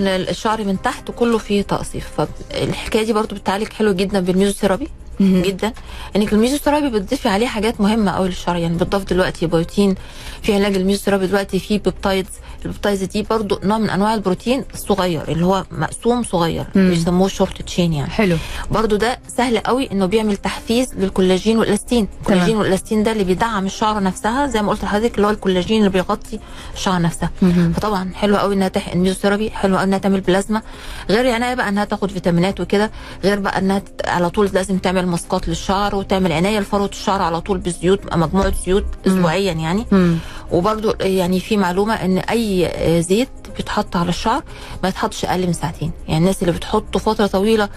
[0.07, 2.07] الشعر من تحت كله فيه تقصيف.
[2.17, 4.87] فالحكاية دي برضو بتعالج حلو جدا بالميزوثيرابي.
[5.21, 5.73] جدا.
[6.15, 9.95] انك الميزوثيرابي بتضيفي عليه حاجات مهمة قوي للشعر يعني بتضاف دلوقتي بروتين
[10.41, 12.29] في علاج الميزوثيرابي دلوقتي في peptides
[12.65, 16.89] ال peptides دي برضو نوع من أنواع البروتين الصغير اللي هو مقسوم صغير مم.
[16.89, 18.09] بيسموه short chain يعني.
[18.11, 18.37] حلو.
[18.71, 24.03] برضو ده سهل قوي إنه بيعمل تحفيز للكولاجين والالاستين الكولاجين والالاستين ده اللي بيدعم الشعر
[24.03, 26.39] نفسها زي ما قلت لحضرتك اللي هو الكولاجين اللي بيغطي
[26.73, 27.29] الشعر نفسها.
[27.41, 27.73] مهم.
[27.73, 30.61] فطبعا حلو قوي إنها تحقن ميزوثيرابي حلو قوي إنها تعمل بلازما.
[31.09, 32.91] غير يعني بقى إنها تاخد فيتامينات وكده
[33.23, 37.57] غير بقى إنها على طول لازم تعمل ماسكات للشعر وتعمل عناية لفروه الشعر على طول
[37.57, 40.17] بزيوت مجموعة زيوت اسبوعيا يعني مم.
[40.51, 42.71] وبرضو يعني في معلومة إن أي
[43.03, 44.43] زيت بيتحط على الشعر
[44.83, 47.69] ما يتحطش أقل من ساعتين يعني الناس اللي بتحطه فترة طويلة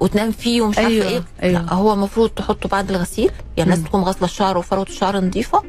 [0.00, 1.62] وتنام فيه ومش أيوة، عارفه إيه أيوة.
[1.62, 3.88] لا هو المفروض تحطه بعد الغسيل يعني الناس.
[3.88, 5.62] تكون غاسلة الشعر وفروه الشعر نظيفة.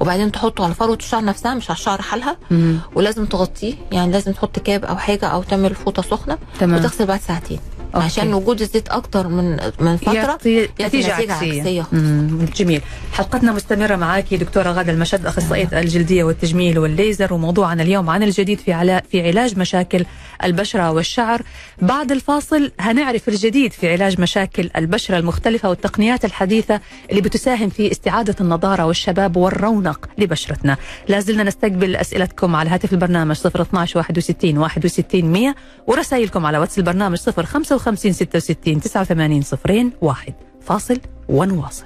[0.00, 2.36] وبعدين تحطه على فروه الشعر نفسها مش على الشعر حالها.
[2.94, 6.78] ولازم تغطيه يعني لازم تحط كاب أو حاجة أو تعمل فوطة سخنة تمام.
[6.80, 7.58] وتغسل بعد ساعتين
[7.94, 8.04] أوكي.
[8.04, 11.86] عشان وجود الزيت أكتر من من فترة يعطي نتيجة نتيجة عكسية.
[12.56, 12.82] جميل.
[13.12, 18.72] حلقتنا مستمرة معك دكتورة غادة المشد أخصائية الجلدية والتجميل والليزر وموضوعنا اليوم عن الجديد في
[18.72, 20.04] علا في علاج مشاكل
[20.44, 21.42] البشرة والشعر.
[21.82, 28.36] بعد الفاصل هنعرف الجديد في علاج مشاكل البشرة المختلفة والتقنيات الحديثة اللي بتساهم في استعادة
[28.40, 30.76] النضارة والشباب والرونق لبشرتنا.
[31.08, 35.54] لازلنا نستقبل أسئلتكم على هاتف البرنامج 012 61 61 100
[35.86, 40.34] ورسائلكم على واتس البرنامج 055 66 89 صفرين واحد.
[40.60, 41.84] فاصل ونواصل.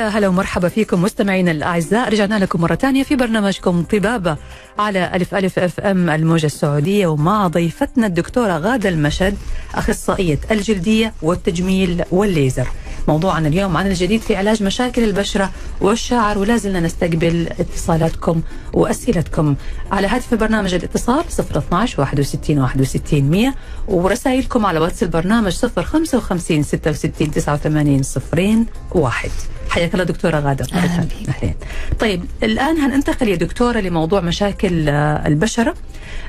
[0.00, 4.36] ويا هلا ومرحبا فيكم مستمعينا الأعزاء رجعنا لكم مرة ثانية في برنامجكم طبابه
[4.78, 9.36] على ألف ألف FM الموجة السعودية ومع ضيفتنا الدكتورة غادة المشد
[9.74, 12.68] أخصائية الجلدية والتجميل والليزر.
[13.08, 19.54] موضوعنا اليوم عن الجديد في علاج مشاكل البشرة والشعر ولا زلنا نستقبل اتصالاتكم وأسئلتكم
[19.92, 23.54] على هاتف برنامج الاتصال 012 61 61 100
[23.88, 29.30] ورسائلكم على واتس البرنامج 055 66 89 صفرين واحد.
[29.70, 31.54] حياك الله دكتورة غادة أهلاً أهلين.
[32.00, 35.74] طيب الآن هننتقل يا دكتورة لموضوع مشاكل آه، البشرة.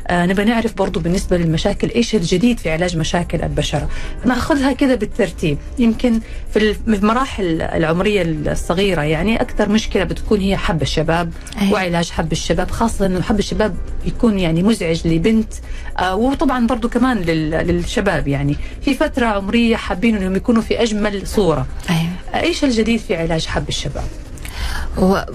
[0.08, 3.90] آه نبغى نعرف برضو بالنسبة للمشاكل إيش الجديد في علاج مشاكل البشرة؟
[4.26, 5.58] نأخذها كذا بالترتيب.
[5.80, 6.20] يمكن
[6.54, 11.74] في الم- في المراحل العمرية الصغيرة يعني أكثر مشكلة بتكون هي حب الشباب أيوة.
[11.74, 13.76] وعلاج حب الشباب خاصة إنه حب الشباب
[14.06, 15.54] يكون يعني مزعج لبنت
[16.00, 18.56] آه وطبعا برضو كمان لل- للشباب يعني.
[18.82, 21.68] في فترة عمرية حابين إنهم يكونوا في أجمل صورة.
[21.90, 22.11] أيوه.
[22.36, 24.04] إيش الجديد في علاج حب الشباب؟
[24.98, 25.26] هو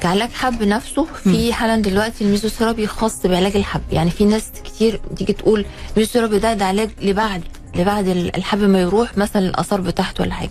[0.00, 3.80] كعلاج حب نفسه في حالا دلوقتي الميزوثيرابي خاص بعلاج الحب.
[3.92, 5.64] يعني في ناس كتير تيجي تقول
[5.96, 7.42] الميزوثيرابي ده ده علاج لبعد
[7.76, 10.50] لبعد ال- الحب ما يروح مثلا الآثار بتاعته ولا حاجة.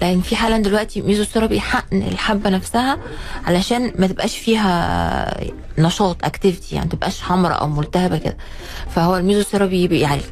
[0.00, 2.98] لأن في حالا دلوقتي ميزوثيرابي حقن الحبة نفسها
[3.44, 5.44] علشان ما تبقاش فيها
[5.78, 8.36] نشاط activity يعني ما تبقاش حمراء أو ملتهبة كده.
[8.94, 10.22] فهو الميزوثيرابي بيعالج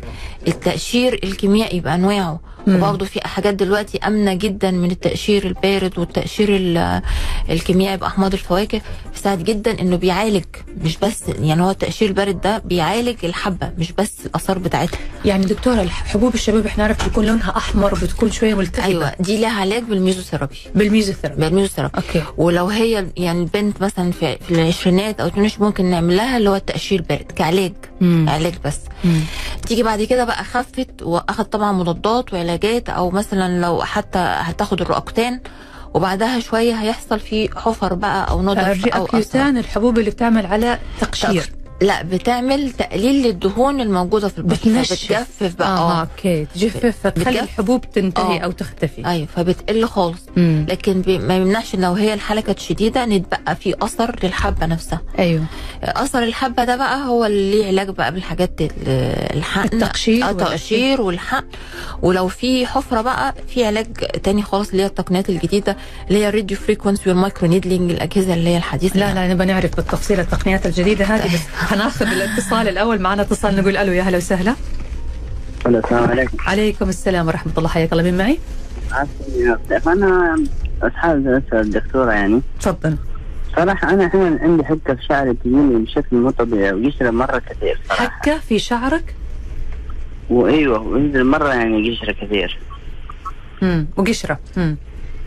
[0.48, 7.02] التقشير الكيميائي بأنواعه وبرضه في حاجات دلوقتي آمنة جدا من التقشير البارد والتقشير ال-
[7.50, 8.80] الكيميائي بأحماض الفواكه.
[9.12, 10.44] بيساعد جدا إنه بيعالج
[10.84, 14.98] مش بس يعني هو التقشير البارد ده بيعالج الحبة مش بس الآثار بتاعتها.
[15.24, 19.60] يعني دكتورة حبوب الشباب إحنا نعرف بيكون لونها أحمر بتكون شوية ملتهبه أيوه دي لها
[19.60, 20.56] علاج بالميزوثيرابي.
[20.74, 21.40] بالميزوثيرابي.
[21.40, 21.94] بالميزوثيرابي.
[21.96, 22.22] okay.
[22.36, 26.56] ولو هي يعني البنت مثلا في, في العشرينات أو التلاتينات ممكن نعمل لها اللي هو
[26.56, 27.72] التقشير البارد كعلاج.
[28.00, 28.26] مم.
[28.28, 28.78] علاج بس.
[29.04, 29.20] مم.
[29.66, 35.40] تيجي بعد كده بقى خفت واخد طبعا مضادات وعلاجات أو مثلا لو حتى هتاخد الرأكيوتان
[35.94, 38.74] وبعدها شوية هيحصل في حفر بقى أو نضف أو أثر.
[38.88, 41.52] الرياكيوتان الحبوب اللي بتعمل على تقشير
[41.82, 44.92] لا بتعمل تقليل للدهون الموجودة في البشره بتنشف.
[45.04, 45.68] بتجفف بقى.
[45.68, 46.00] آه آه.
[46.00, 48.44] okay تجفف فتخلي الحبوب تنتهي آه.
[48.44, 49.06] أو تختفي.
[49.06, 50.20] أيوه فبتقل خالص.
[50.36, 50.66] مم.
[50.68, 55.00] لكن ما يمنعش لو هي الحالة كانت شديدة نتبقى في أثر للحبة نفسها.
[55.18, 55.44] أيوه.
[55.82, 58.70] أثر الحبة ده بقى هو اللي ليه علاج بقى بالحاجات ال-
[59.36, 59.82] الحقن.
[59.82, 60.50] التقشير آه والأشياء.
[60.50, 61.46] تقشير والحقن.
[62.02, 63.86] ولو في حفرة بقى في علاج
[64.22, 65.76] تاني خالص اللي هي التقنيات الجديدة
[66.08, 69.46] اللي هي ال radio frequency وال micro needling الأجهزة اللي هي الحديثة لا لا نبغى
[69.46, 71.40] نعرف بالتفصيل التقنيات الجديدة هذه بس
[71.74, 73.00] هناخذ الاتصال الأول.
[73.00, 74.54] معنا اتصال نقول ألو يا هلا وسهلا.
[75.66, 76.36] السلام عليكم.
[76.40, 77.68] عليكم السلام ورحمة الله.
[77.68, 78.02] حياك الله.
[78.02, 78.38] مين معي؟
[78.92, 80.44] عفوا أنا
[80.82, 82.40] أصحاب أسأل الدكتوره يعني.
[82.60, 82.96] تفضل.
[83.56, 88.04] صراحة أنا أحيانا عندي حتة في شعري تجيني بشكل مو طبيعي ويشرب مرة كثير صراحة.
[88.04, 89.14] حكة في شعرك؟
[90.30, 92.58] وأيوة وينزل مرة يعني قشره كثير.
[93.62, 94.38] امم وقشرة.
[94.56, 94.76] امم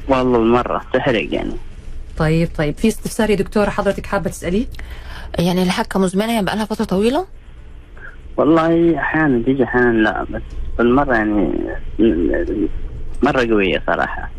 [0.07, 1.53] والله مرة تحرق يعني.
[2.17, 2.77] طيب طيب.
[2.77, 4.65] في استفسار يا دكتورة حضرتك حابة تسأليه؟
[5.39, 7.25] يعني الحكة مزمنة يعني بقى لها فترة طويلة؟
[8.37, 10.41] والله أحيانا تيجي أحيانا لا بس
[10.77, 11.51] بالمرة يعني
[13.23, 14.29] مرة قوية صراحة.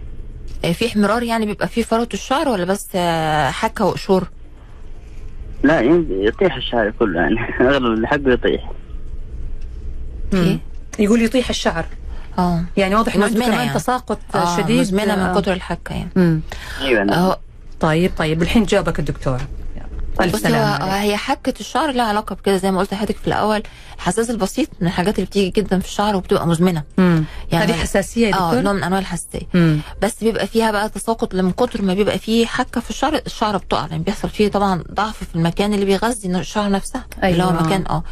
[0.65, 4.29] آه، في احمرار يعني بيبقى فيه فروة الشعر ولا بس آه، حكة وقشور؟
[5.63, 5.81] لا
[6.11, 7.37] يطيح الشعر كله يعني.
[7.71, 8.71] أغلب اللي حقه يطيح.
[10.33, 10.59] مم.
[10.99, 11.85] يقول يطيح الشعر.
[12.39, 12.61] آه.
[12.77, 13.75] يعني واضح إنه كمان يعني.
[13.75, 15.33] تساقط آه، شديد مزمنة آه.
[15.35, 16.11] من كتر الحكة يعني.
[16.17, 16.41] مم.
[16.81, 17.37] أيوه
[17.81, 18.43] طيب طيب.
[18.43, 19.39] الحين جاوبك الدكتور.
[20.39, 21.03] سلامة هو عليك.
[21.11, 23.63] هي حكه الشعر لها علاقة بكده زي ما قلت لحضرتك في الأول
[23.97, 27.25] الحساس البسيط من الحاجات اللي بتيجي جدا في الشعر وبتبقى مزمنة مم.
[27.53, 29.79] يعني هذه حساسية يا آه؟ نوع من أنواع الحساسية مم.
[30.03, 33.87] بس بيبقى فيها بقى تساقط من كتر ما بيبقى فيه حكه في الشعر الشعر بتقع
[33.91, 37.63] يعني بيحصل فيه طبعا ضعف في المكان اللي بيغذي الشعر نفسها اللي هو أيوة.
[37.63, 38.03] مكان آه.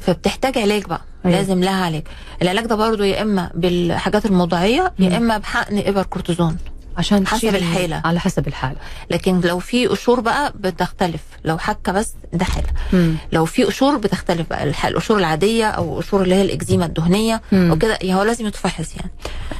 [0.00, 1.36] فبتحتاج علاج بقى أيوة.
[1.36, 2.02] لازم لها علاج
[2.42, 6.56] العلاج ده برضو يا إما بالحاجات الموضعيه يا إما بحقن ابر كورتيزون
[6.98, 8.02] عشان حسب تشيل- الحالة.
[8.04, 8.76] على حسب الحالة
[9.10, 13.14] لكن لو في قشور بقى بتختلف لو حكة بس ده حاله مم.
[13.32, 17.70] لو في قشور بتختلف بقى القشور العادية أو قشور اللي هي الإكزيما الدهنية مم.
[17.70, 19.10] وكده هو لازم يتفحص يعني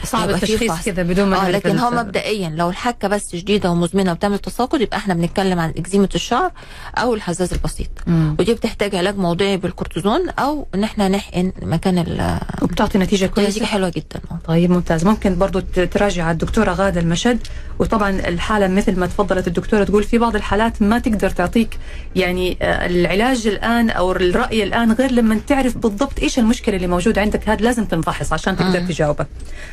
[0.04, 0.84] صعب التشخيص.
[0.84, 1.90] كذا بدون ما نعرف لكن هو.
[1.90, 6.50] مبدئيا لو الحكة بس شديدة ومزمنة وبتعمل تساقط يبقى إحنا بنتكلم عن إكزيمة الشعر
[6.98, 8.36] أو الحزاز البسيط مم.
[8.38, 13.66] ودي بتحتاج علاج موضعي بالكورتيزون أو إن إحنا نحقن مكان ال وبتعطي نتيجة نتيجة كويسة
[13.66, 17.46] حلوة جدا طيب ممتاز ممكن برضو تراجع الدكتورة غادة المشد
[17.78, 21.78] وطبعا الحالة مثل ما تفضلت الدكتورة تقول في بعض الحالات ما تقدر تعطيك
[22.16, 27.20] يعني آه، العلاج الآن أو الرأي الآن غير لما تعرف بالضبط إيش المشكلة اللي موجودة
[27.20, 27.48] عندك.
[27.48, 28.86] هذا لازم تنفحص عشان تقدر مم.
[28.88, 29.26] تجاوبك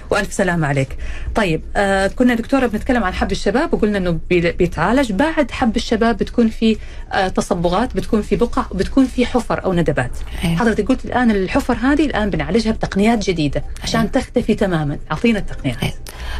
[0.09, 0.97] وألف سلامة عليك.
[1.35, 6.49] طيب آه كنا دكتورة بنتكلم عن حب الشباب وقلنا بي- بيتعالج بعد حب الشباب بتكون
[6.49, 6.77] في
[7.11, 10.11] آه تصبغات بتكون في بقع بتكون في حفر أو ندبات.
[10.43, 10.55] أيوة.
[10.55, 14.97] حضرتك قلت الآن الحفر هذه الآن بنعالجها بتقنيات جديدة عشان تختفي تماما.
[15.11, 15.77] أعطينا التقنيات.
[15.83, 15.93] أيوة.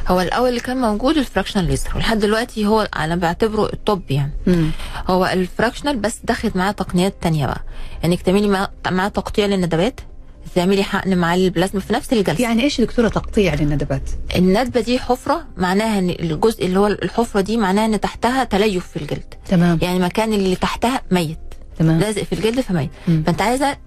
[0.08, 4.02] هو الأول اللي كان موجود ال fractional laser ولحد دلوقتي هو أنا بعتبره ال top
[4.12, 4.32] يعني.
[4.48, 4.72] مم.
[5.10, 7.62] هو ال fractional بس دخلت معاه تقنيات تانية بقى.
[8.04, 10.00] يعني تعملي مع- معاه تقطيع للندبات
[10.56, 12.44] تعملي حقن مع البلازما في نفس الجلسة.
[12.44, 14.02] يعني إيش دكتورة تقطيع للندبات؟
[14.36, 18.96] الندبة دي حفرة معناها إن الجزء اللي هو الحفرة دي معناها إن تحتها تليف في
[19.02, 19.34] الجلد.
[19.50, 19.80] تمام.
[19.82, 21.38] يعني المكان اللي تحتها ميت.
[21.82, 22.00] تمام.
[22.00, 22.89] لازق في الجلد فميت.
[23.08, 23.24] مم.
[23.26, 23.78] فأنت عايزة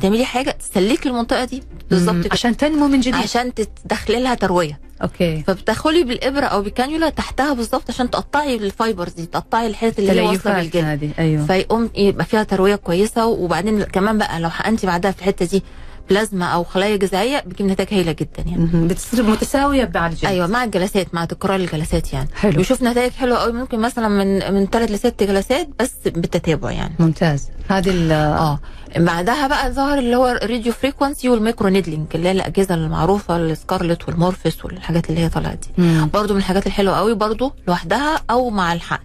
[0.00, 1.62] تعملي حاجة تسلكي المنطقة دي.
[1.90, 3.14] بالظبط عشان تنمو من جديد.
[3.14, 4.80] عشان تدخلي لها تروية.
[5.02, 5.42] okay.
[5.46, 10.20] فبتدخلي بالإبرة أو بالكانيولا تحتها بالظبط عشان تقطعي ال fibers دي تقطعي الحتت اللي هي
[10.20, 11.46] واصلة بالجلد هذه أيوه.
[11.46, 15.62] فيقوم يبقى فيها تروية كويسة وبعدين كمان بقى لو حقنتي بعدها في الحتة دي
[16.10, 18.88] بلازما أو خلايا جذعية بتجيب نتائج هايلة جدا يعني.
[18.88, 22.52] بتصير متساوية مع الجلد أيوه مع الجلسات مع تكرار الجلسات يعني حلو.
[22.52, 27.48] بيشوف نتائج حلوة قوي ممكن مثلا من من ثلاث لست جلسات بس بالتتابع يعني ممتاز
[27.68, 28.60] هذه ال- آه
[28.96, 33.36] بعدها بقى ظهر اللي هو ال radio frequency وال micro needling اللي هي الأجهزة المعروفة
[33.36, 36.00] السكارلت والمورفيس والحاجات اللي هي طلعت دي.
[36.14, 39.04] برضو من الحاجات الحلوة قوي برضو لوحدها أو مع الحقن.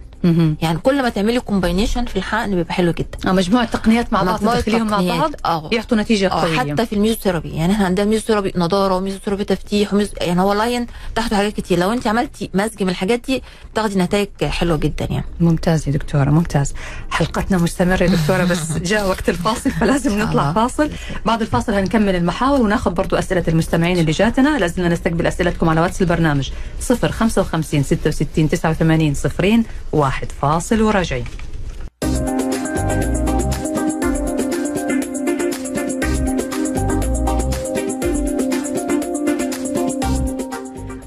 [0.62, 3.30] يعني كل ما تعملي combination في الحقن بيبقى حلو جدا.
[3.30, 5.01] آه، مجموعة تقنيات مع بعض تدخليهم مع.
[5.01, 5.69] بعض آه.
[5.73, 6.58] يعطوا نتيجة آه قوية.
[6.60, 10.12] حتى في الميزوثيرابي يعني إحنا عندنا ميزوثيرابي نضارة وميزوثيرابي تفتيح وميزو...
[10.21, 11.80] يعني هو line تحته حاجات كتير.
[11.80, 15.25] لو أنت عملتي مزج من الحاجات دي بتاخدي نتائج حلوة جدا يعني.
[15.39, 16.73] ممتاز يا دكتورة ممتاز.
[17.10, 20.53] حلقتنا مستمرة يا دكتورة بس جاء وقت الفاصل فلازم نطلع.
[20.53, 20.89] فاصل.
[21.25, 24.58] بعد الفاصل هنكمل المحاور وناخذ برضو أسئلة المستمعين اللي جاتنا.
[24.60, 26.49] لازلنا نستقبل أسئلتكم على واتس البرنامج
[27.12, 29.63] 055 66 89 صفرين
[30.08, 31.26] واحد فاصل وراجعين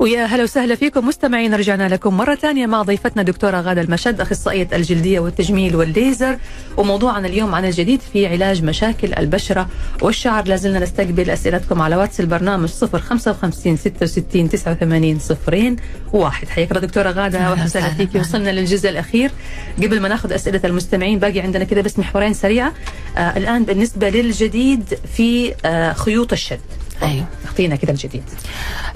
[0.01, 4.69] ويا هلا وسهلا فيكم مستمعين رجعنا لكم مرة ثانية مع ضيفتنا دكتورة غادة المشد أخصائية
[4.73, 6.39] الجلدية والتجميل والليزر.
[6.77, 9.69] وموضوعنا اليوم عن الجديد في علاج مشاكل البشرة
[10.03, 10.49] والشعر.
[10.49, 15.77] لازلنا نستقبل أسئلتكم على واتس البرنامج 055 66 89 صفرين
[16.13, 16.49] واحد.
[16.49, 17.95] حياك الله دكتورة غادة أهلا وسهلا.
[17.95, 19.31] فيكي وصلنا للجزء الأخير.
[19.79, 22.73] قبل ما ناخذ أسئلة المستمعين باقي عندنا كده بس محورين سريعة.
[23.17, 24.85] آه الآن بالنسبة للجديد
[25.17, 26.61] في آه خيوط الشد.
[27.03, 27.27] أيوه.
[27.47, 28.23] اعطينا كده الجديد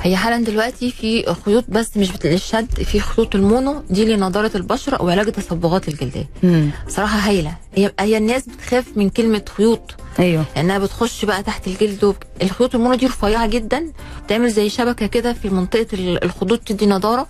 [0.03, 5.03] هي حالا دلوقتي في خيوط بس مش للشد في خيوط ال mono دي لنضارة البشرة
[5.03, 6.27] وعلاج التصبغات الجلدية.
[6.89, 7.57] صراحة هايلة.
[8.01, 9.95] هي الناس بتخاف من كلمة خيوط.
[10.19, 12.15] أيوه لانها بتخش بقى تحت الجلد.
[12.43, 13.93] الخيوط ال mono دي رفيعة جدا
[14.29, 17.27] تعمل زي شبكة كده في منطقة ال- الخدود تدي نضارة.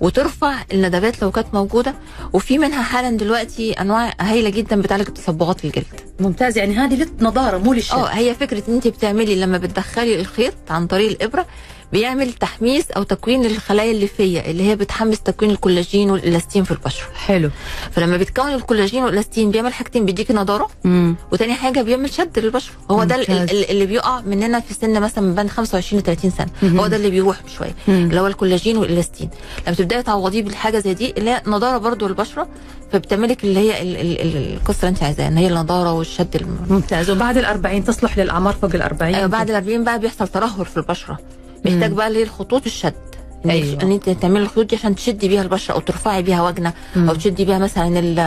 [0.00, 1.94] وترفع الندبات لو كانت موجودة
[2.32, 5.84] وفي منها حالا دلوقتي أنواع هايلة جدا بتعالج تصبغات الجلد
[6.20, 10.54] ممتاز يعني هذه للنظاره مو للشد آه هي فكرة إن أنت بتعملي لما بتدخلي الخيط
[10.70, 11.46] عن طريق الإبرة
[11.94, 17.06] بيعمل تحميس أو تكوين للخلايا الليفية اللي هي بتحمس تكوين الكولاجين والإلاستين في البشرة.
[17.14, 17.50] حلو.
[17.92, 22.72] فلما بتكون الكولاجين والإلاستين بيعمل حاجتين بيديكي نضارة امم وتاني حاجة بيعمل شد للبشرة.
[22.90, 23.30] هو ده ال-.
[23.30, 26.46] ال- اللي بيقع مننا في سن مثلا من بين 25 ل 30 سنة.
[26.62, 26.80] مهم.
[26.80, 27.94] هو ده اللي بيروح شوية مم.
[28.10, 29.30] اللي هو الكولاجين والإلاستين.
[29.66, 32.48] لما تبداي تعوضيه بالحاجة زي دي اللي هي نضارة برضو للبشرة
[32.92, 36.58] فبتعملك اللي هي ال- ال- ال- القصة اللي انت عايزاها إن هي النضارة والشد الم...
[36.70, 37.10] ممتاز.
[37.10, 41.18] وبعد الأربعين تصلح للأعمار فوق الأربعين؟ أيوه بعد ال 40 بقى بيحصل ترهل في البشرة.
[41.64, 42.94] محتاج بقى اللي هي الخطوط الشد.
[43.44, 43.82] إن- أيوة.
[43.82, 47.44] إن أنت تعملي الخطوط دي عشان تشدي بيها البشرة أو ترفعي بيها وجنة أو تشدي
[47.44, 48.18] بيها مثلا ال-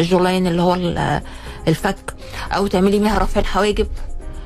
[0.00, 1.20] الجولين اللي هو ال-
[1.68, 2.14] الفك
[2.52, 3.86] أو تعملي بيها رفع الحواجب.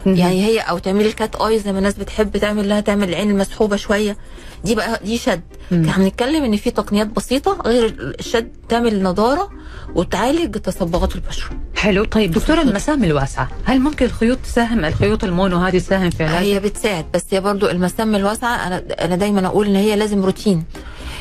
[0.07, 3.77] يعني هي أو تعملي الكات اي زي ما الناس بتحب تعمل لها تعمل العين المسحوبة
[3.77, 4.17] شوية.
[4.65, 5.41] دي بقى دي شد.
[5.73, 9.51] إحنا بنتكلم إن في تقنيات بسيطة غير الشد تعمل نضارة
[9.95, 15.57] وتعالج تصبغات البشرة حلو طيب دكتورة المسام الواسعة هل ممكن الخيوط تساهم الخيوط ال mono
[15.57, 19.67] هذه تساهم في علاج هي بتساعد بس هي برضو المسام الواسعه أنا أنا دايما أقول
[19.67, 20.65] إن هي لازم روتين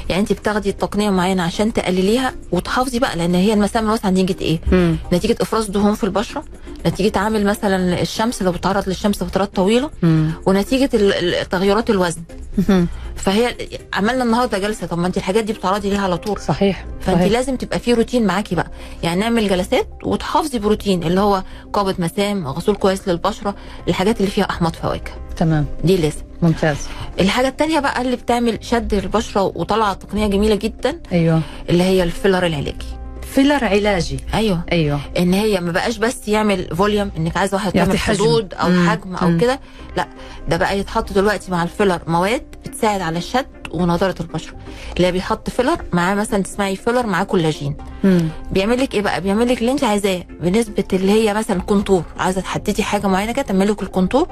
[0.09, 4.59] يعني أنت بتاخدي تقنية معينة عشان تقلليها وتحافظي بقى لأن هي المسام الواسعه نتيجة إيه؟
[4.71, 4.95] مم.
[5.13, 6.43] نتيجة إفراز دهون في البشرة
[6.85, 10.31] نتيجة عامل مثلا الشمس لو بتعرض للشمس فترات طويلة مم.
[10.45, 10.85] ونتيجة
[11.43, 12.21] تغيرات الوزن
[12.69, 12.87] مهم.
[13.15, 13.55] فهي
[13.93, 14.87] عملنا النهارده جلسة.
[14.87, 16.39] طب ما انت الحاجات دي بتعرضي ليها على طول.
[16.41, 17.31] صحيح فانت صحيح.
[17.31, 18.71] لازم تبقى في روتين معاكي بقى.
[19.03, 23.55] يعني نعمل جلسات وتحافظي بروتين اللي هو قابض مسام غسول كويس للبشرة
[23.87, 25.11] الحاجات اللي فيها أحماض فواكه.
[25.37, 25.65] تمام.
[25.83, 26.21] دي لازم.
[26.41, 26.77] ممتاز.
[27.19, 31.41] الحاجة التانية بقى اللي بتعمل شد البشرة وطلع تقنية جميلة جدا أيوه.
[31.69, 32.85] اللي هي ال filler العلاجي.
[33.33, 34.19] filler علاجي.
[34.33, 34.61] أيوه.
[34.71, 34.99] أيوه.
[35.17, 37.97] إن هي ما بقاش بس يعمل volume إنك عايزة واحد حجم.
[37.97, 38.89] خدود أو مم.
[38.89, 39.15] حجم.
[39.15, 39.59] أو كده.
[39.97, 40.07] لا
[40.49, 44.53] ده بقى يتحط دلوقتي مع ال filler مواد بتساعد على الشد ونضاره البشرة.
[44.97, 47.77] اللي بيحط filler معاه مثلا تسمعي filler معاه كولاجين.
[48.51, 52.03] بيعمل لك إيه بقى؟ بيعمل لك اللي انت عايزاه بنسبة اللي هي مثلا contour.
[52.19, 54.27] عايزة تحددي حاجة معينة كده تعمل لك ال contour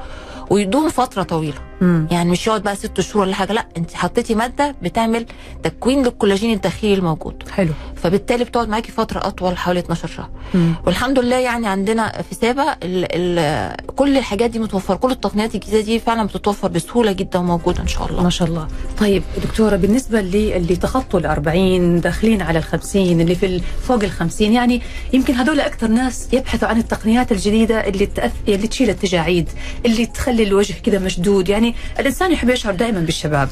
[0.49, 1.57] ويدوم فترة طويلة.
[1.81, 2.07] مم.
[2.11, 5.25] يعني مش يقعد بقى ست شهور ولا حاجة لا انت حطيتي مادة بتعمل
[5.63, 7.43] تكوين للكولاجين الداخلي الموجود.
[7.51, 7.71] حلو.
[7.95, 10.29] فبالتالي بتقعد معاكي فترة أطول حوالي 12 شهر.
[10.53, 10.73] مم.
[10.85, 13.05] والحمد لله يعني عندنا في سابا ال
[13.39, 17.87] ال كل الحاجات دي متوفرة كل التقنيات الجديدة دي فعلا بتتوفر بسهولة جدا وموجودة إن
[17.87, 18.23] شاء الله.
[18.23, 18.67] ما شاء الله.
[18.99, 24.11] طيب دكتورة بالنسبة للي تخطوا ال 40 داخلين على ال 50 اللي في فوق ال
[24.11, 24.81] 50 يعني
[25.13, 28.31] يمكن هذول أكثر ناس يبحثوا عن التقنيات الجديدة اللي تأث...
[28.47, 29.49] اللي تشيل التجاعيد
[29.85, 31.49] اللي تخلي الوجه كذا مشدود.
[31.49, 33.49] يعني الإنسان يحب يشعر دائما بالشباب.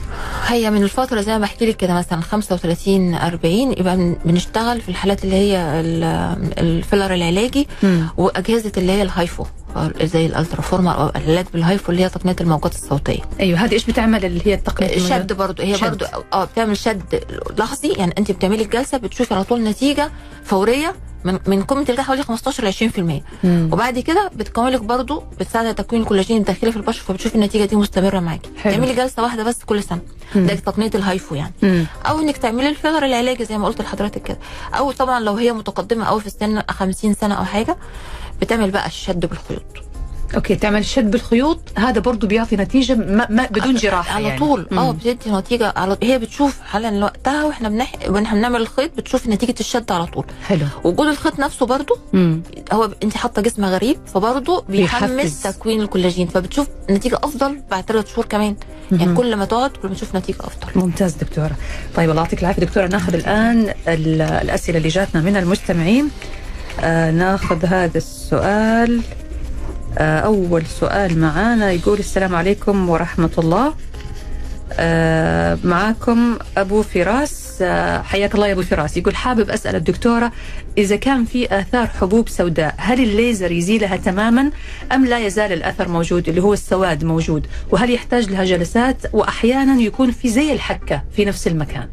[0.48, 4.90] هي من الفترة زي ما بحكي لك كده مثلا 35 40 يبقى بن- بنشتغل في
[4.90, 6.04] الحالات اللي هي ال-
[6.58, 8.08] ال filler العلاجي مم.
[8.18, 9.46] وأجهزة اللي هي الهايفو.
[10.02, 14.26] زي الالترا فورما أو العلاج بالهايفو اللي هي تقنية الموجات الصوتية أيوه هذه إيش بتعمل
[14.26, 15.84] اللي هي التقنية الشد برضو هي شد.
[15.90, 17.24] برضو آه بتعمل شد
[17.58, 20.12] لحظي يعني أنت بتعملي الجلسة بتشوفي على طول نتيجة
[20.44, 23.00] فورية من من قيمة الجلسة حوالي 15 ل 20%
[23.44, 23.70] مم.
[23.74, 27.76] وبعد كده بتكون لك برضو بتساعد على تكوين الكولاجين الداخلي في البشرة فبتشوفي النتيجة دي
[27.76, 28.50] مستمرة معاكي.
[28.64, 30.02] تعملي جلسة واحدة بس كل سنة
[30.36, 30.46] مم.
[30.48, 31.86] ده تقنية الهايفو يعني مم.
[32.06, 34.38] أو إنك تعملي ال filler العلاجي زي ما قلت لحضرتك كده
[34.78, 37.78] أو طبعا لو هي متقدمة قوي في السن 50 سنة أو حاجة
[38.42, 39.64] بتعمل بقى الشد بالخيوط.
[40.36, 44.40] أوكي تعمل شد بالخيوط هذا برضو بيعطي نتيجة ما ما بدون جراحة على يعني.
[44.40, 44.68] طول.
[44.72, 44.92] آه مم.
[44.92, 47.92] بتدي نتيجة على هي بتشوف حالا وقتها وإحنا بنح...
[48.08, 50.26] وإحنا بنعمل الخيط بتشوف نتيجة الشد على طول.
[50.48, 50.66] حلو.
[50.84, 52.42] وجود الخيط نفسه برضو مم.
[52.74, 55.42] هو أنت حاطة جسم غريب فبرضه بيحمس بيحفز.
[55.44, 56.28] تكوين الكولاجين.
[56.28, 58.56] فبتشوف نتيجة أفضل بعد ثلاث شهور كمان.
[58.92, 59.18] يعني مهم.
[59.18, 60.82] كل ما تقعد كل ما تشوف نتيجة أفضل.
[60.82, 61.56] ممتاز دكتورة.
[61.96, 62.62] طيب الله يعطيك العافية.
[62.62, 66.10] دكتورة ناخذ الآن ال- الأسئلة اللي جاتنا من المستمعين.
[66.84, 69.02] آه ناخذ هذا السؤال.
[69.98, 73.74] آه أول سؤال معانا يقول السلام عليكم ورحمة الله.
[74.74, 77.58] آه معاكم أبو فراس.
[77.62, 78.98] آه حياك الله يا أبو فراس.
[78.98, 80.32] يقول حابب أسأل الدكتورة
[80.78, 84.52] إذا كان في آثار حبوب سوداء هل الليزر يزيلها تماما
[84.92, 90.12] أم لا يزال الأثر موجود اللي هو السواد موجود؟ وهل يحتاج لها جلسات؟ وأحيانا يكون
[90.12, 91.88] في زي الحكة في نفس المكان.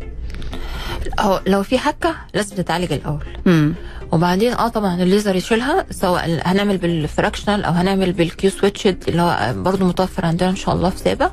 [1.21, 3.25] هو لو في حكة لازم تتعالج الأول.
[3.47, 3.75] مم.
[4.13, 9.53] وبعدين آه طبعا الليزر يشيلها سواء هنعمل بال fractional أو هنعمل بال Q-switched اللي هو
[9.57, 11.31] برضه متوفر عندنا إن شاء الله في سابا.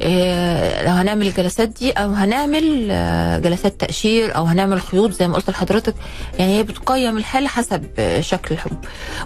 [0.00, 5.34] إيه لو هنعمل الجلسات دي أو هنعمل آه، جلسات تقشير أو هنعمل خيوط زي ما
[5.34, 5.94] قلت لحضرتك
[6.38, 8.76] يعني هي بتقيم الحاله حسب آه، شكل الحب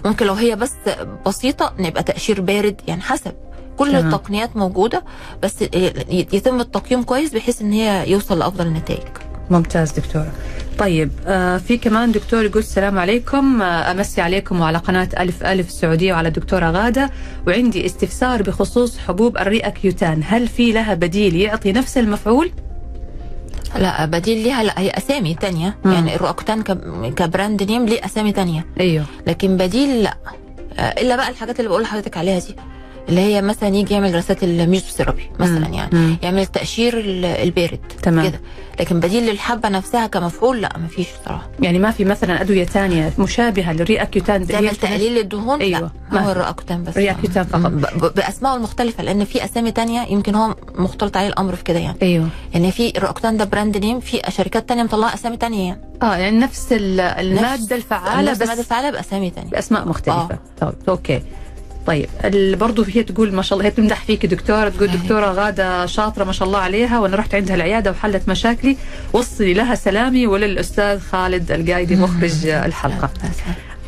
[0.05, 0.71] ممكن لو هي بس
[1.25, 3.33] بسيطة نبقى تقشير بارد يعني حسب
[3.77, 4.05] كل تمام.
[4.05, 5.03] التقنيات موجودة
[5.43, 5.61] بس
[6.09, 9.07] يتم التقييم كويس بحيث إن هي يوصل لأفضل النتائج
[9.49, 10.31] ممتاز دكتورة
[10.77, 13.61] طيب آه في كمان دكتور يقول السلام عليكم.
[13.61, 17.09] آه أمسي عليكم وعلى قناة ألف ألف السعودية وعلى الدكتورة غادة.
[17.47, 22.51] وعندي استفسار بخصوص حبوب الرواكيوتان هل في لها بديل يعطي نفس المفعول؟
[23.75, 25.77] لا بديل ليها لا هي أسامي تانية.
[25.85, 25.91] مم.
[25.93, 28.65] يعني الروكتان كب- ك brand name ليه أسامي تانية.
[28.79, 29.05] أيوه.
[29.27, 30.17] لكن بديل لا.
[30.79, 32.55] آه، إلا بقى الحاجات اللي بقول لحضرتك عليها دي.
[33.09, 35.67] اللي هي مثلا يجي يعمل جلسات الميزوثيرابي مثلا.
[35.67, 36.17] يعني مم.
[36.23, 38.29] يعمل التقشير ال- البارد تمام.
[38.29, 38.39] كده
[38.79, 43.73] لكن بديل للحبة نفسها كمفعول لا مفيش صراحة يعني ما في مثلا أدوية ثانية مشابهة
[43.73, 45.79] للرواكيوتان تعمل تقليل الدهون أيوة.
[45.79, 46.31] لا ما هو.
[46.31, 47.71] الروكتان بس رواكيوتان فقط.
[48.15, 52.27] بأسمائه المختلفة لأن في أسامي تانية يمكن هو مختلط عليه الأمر في كده يعني أيوه
[52.53, 56.37] يعني في الروكتان ده brand name في شركات تانية مطلعة أسامي تانية يعني آه يعني
[56.39, 60.39] نفس ال- المادة نفس- الفعالة نفس المادة بس الفعالة بأسامي تانية بأسماء مختلفة آه.
[60.61, 61.21] طيب okay
[61.85, 62.09] طيب
[62.59, 64.97] برضو هي تقول ما شاء الله هي تمدح فيك دكتورة تقول أي.
[64.97, 68.77] دكتورة غادة شاطرة ما شاء الله عليها وأنا رحت عندها العيادة وحلت مشاكلي
[69.13, 73.09] وصلي لها سلامي وللأستاذ خالد القايدي مخرج الحلقة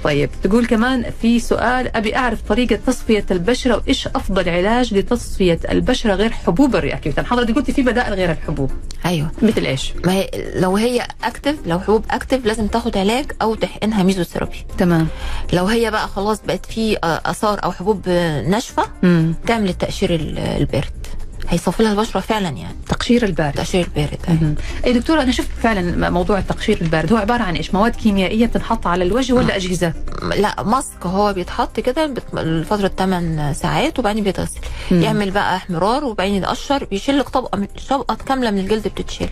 [0.03, 6.13] طيب تقول كمان في سؤال أبي أعرف طريقة تصفية البشرة وإيش أفضل علاج لتصفية البشرة
[6.13, 8.71] غير حبوب الرواكيوتان حضرتك قلتي في بدائل غير الحبوب.
[9.05, 9.31] أيوه.
[9.41, 14.03] مثل إيش؟ ما هي لو هي active لو حبوب active لازم تاخد علاج أو تحقنها
[14.03, 14.65] ميزوثيرابي.
[14.77, 15.07] تمام.
[15.53, 18.09] لو هي بقى خلاص بقت في آثار أو حبوب
[18.47, 21.07] ناشفة امم تعمل التقشير ال- البارد
[21.49, 22.75] هيصفي لها البشرة فعلا يعني.
[22.87, 23.49] تقشير البارد.
[23.49, 24.59] التقشير البارد.
[24.85, 27.11] اي دكتورة أنا شفت فعلا موضوع التقشير البارد.
[27.13, 29.93] هو عبارة عن إيش؟ مواد كيميائية بتنحط على الوجه ولا أجهزة؟
[30.37, 34.59] لا ماسك هو بيتحط كده لفترة 8 ساعات وبعدين بيتغسل.
[34.91, 39.29] يعمل بقى احمرار وبعدين يتقشر بيشيل لك طبقة من طبقه كاملة من الجلد بتتشيل.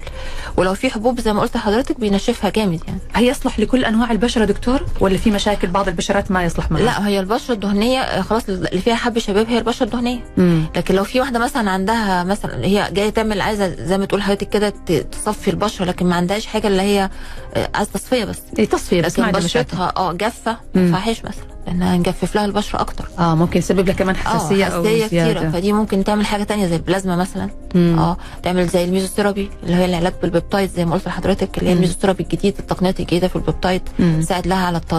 [0.58, 3.00] ولو في حبوب زي ما قلت لحضرتك بينشفها جامد يعني.
[3.16, 7.08] هي يصلح لكل أنواع البشرة دكتور؟ ولا في مشاكل بعض البشرات ما يصلح معها لا
[7.08, 10.20] هي البشرة الدهنية آه، خلاص اللي فيها حب شباب هي البشرة الدهنية.
[10.38, 10.66] مم.
[10.76, 14.50] لكن لو في واحدة مثلا عندها مثلا هي جاية تعمل عايزة زي ما تقول حضرتك
[14.50, 14.74] كده
[15.12, 17.10] تصفي البشرة لكن ما عندهاش حاجة اللي هي
[17.56, 18.40] آه، عايزة تصفية بس.
[18.60, 20.82] اي تصفية بس ما لكن عندها بشرتها آه جافة ما.
[20.82, 23.08] ينفعهاش مثلا لأنها نجفف لها البشرة أكتر.
[23.20, 25.50] آه ممكن يسبب لها كمان آه حساسية أو حساسية كتيرة.
[25.50, 27.50] فدي ممكن تعمل حاجة تانية زي البلازما مثلا.
[27.76, 28.00] مم.
[28.00, 31.74] آه تعمل زي الميزوثيرابي اللي هي العلاج بال peptide زي ما قلت لحضرتك اللي هي.
[31.74, 33.82] الميزوثيرابي الجديد التقنيات الجديدة في ال peptide.
[34.22, 34.96] تساعد لها على الط...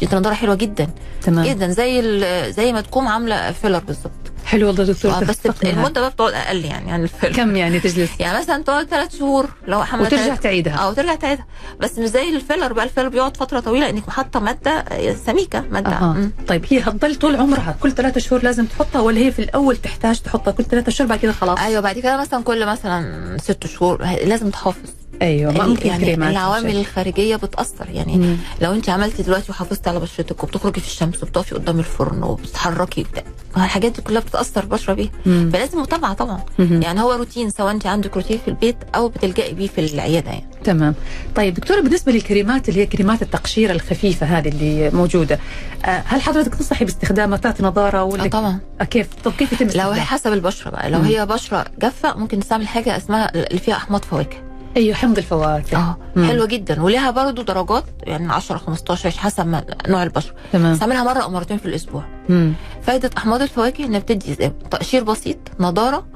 [0.00, 0.88] دي نضاره حلوة جدا.
[1.22, 1.46] تمام.
[1.46, 2.52] جدا زي ال...
[2.52, 4.10] زي ما تكون عاملة filler بالظبط.
[4.46, 5.36] حلو والله دكتور آه، بس.
[5.64, 7.32] المدة بقى بتقعد أقل يعني عن الفيلم.
[7.34, 10.78] كم يعني تجلس؟ يعني مثلا تقعد ثلاث شهور لو حملت وترجع تعيدها.
[10.78, 11.46] آه وترجع تعيدها.
[11.80, 14.84] بس مش زي الفيلر بقى الفيلر بيقعد فترة طويلة إنك حاطة مادة
[15.26, 16.00] سميكة مادة.
[16.00, 16.32] مم.
[16.48, 20.20] طيب هي هتضل طول عمرها كل ثلاثة شهور لازم تحطها ولا هي في الأول تحتاج
[20.20, 24.02] تحطها كل ثلاثة شهور بعد كده خلاص؟ أيوه بعد كده مثلا كل مثلا ست شهور
[24.24, 24.88] لازم تحافظ.
[25.22, 26.76] أيوه ما ال- ممكن يعني العوامل.
[26.76, 28.36] الخارجية بتأثر يعني مم.
[28.62, 33.22] لو انت عملتي دلوقتي وحافظتي على بشرتك وبتخرجي في الشمس وبتقفي قدام الفرن وبتتحركي وبتاع
[33.56, 35.50] الحاجات دي كلها بتأثر البشره بيها مم.
[35.52, 36.82] فلازم متابعة طبعا مهم.
[36.82, 40.44] يعني هو روتين سواء انت عندك روتين في البيت أو بتلجئي بيه في العيادة يعني
[40.64, 40.94] تمام
[41.36, 45.38] طيب دكتورة بالنسبة للكريمات اللي هي كريمات التقشير الخفيفة هذه اللي موجودة
[45.84, 49.78] آه، هل حضرتك تنصحي باستخدامها تعطي نظارة ولا آه طبعا آه، كيف طب كيف يتم
[49.80, 51.04] لو؟ هي حسب البشرة بقى لو مم.
[51.04, 54.36] هي بشرة جافة ممكن نستعمل حاجة اسمها اللي فيها أحماض فواكه
[54.76, 55.96] أيوه حمض الفواكه آه.
[56.26, 56.82] حلوة جدا.
[56.82, 60.34] وليها برضو درجات يعني 10 15 حسب نوع البشرة.
[60.52, 60.72] تمام.
[60.72, 62.04] استعملها مرة أو مرتين في الأسبوع.
[62.28, 62.52] مم.
[62.82, 64.34] فائده أحماض الفواكه إنها بتدي
[64.70, 66.06] تقشير بسيط نضارة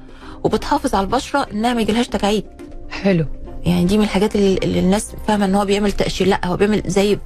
[0.44, 2.44] وبتحافظ على البشرة إنها ما يجيلهاش تجاعيد.
[2.90, 3.26] حلو.
[3.66, 7.18] يعني دي من الحاجات اللي الناس فاهمة إن هو بيعمل تقشير لأ هو بيعمل زي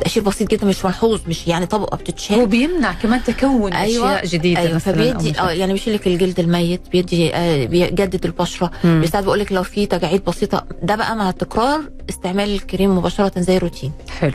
[0.00, 2.36] تقشير بسيط جدا مش ملحوظ مش يعني طبقة بتتشال.
[2.36, 4.74] هو بيمنع كمان تكون أشياء جديدة أيوه.
[4.74, 8.70] مثلا فبيدي آه يعني بيشيل لك الجلد الميت بيدي آه بيجدد البشرة.
[8.84, 10.64] بيساعد بقول لك لو في تجاعيد بسيطة.
[10.82, 11.80] ده بقى مع تكرار
[12.10, 14.32] استعمال الكريم مباشرة زي روتين حلو.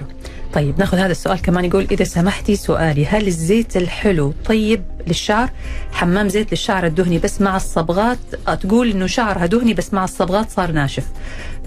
[0.53, 5.49] طيب ناخذ هذا السؤال كمان يقول إذا سمحتي سؤالي هل الزيت الحلو طيب للشعر؟
[5.91, 8.17] حمام زيت للشعر الدهني بس مع الصبغات؟
[8.61, 11.05] تقول إنه شعرها دهني بس مع الصبغات صار ناشف.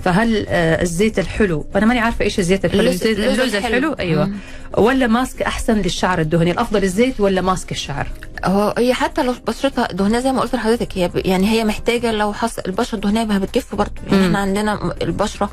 [0.06, 2.80] فهل آه الزيت الحلو؟ أنا ماني عارفة إيش الزيت الحلو.
[2.80, 3.76] اللوز- الزيت اللوز الحلو.
[3.76, 3.92] الحلو.
[3.92, 4.24] أيوة.
[4.24, 4.34] مم.
[4.78, 8.08] ولا ماسك أحسن للشعر الدهني؟ الأفضل الزيت ولا ماسك الشعر؟
[8.44, 12.32] هو هي حتى لو بشرتها دهنية زي ما قلت لحضرتك هي يعني هي محتاجة لو
[12.32, 13.92] حصل البشرة الدهنية ما بتجف برضه.
[14.12, 14.26] يعني.
[14.26, 15.50] إحنا عندنا البشرة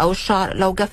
[0.00, 0.88] أو الشعر لو جف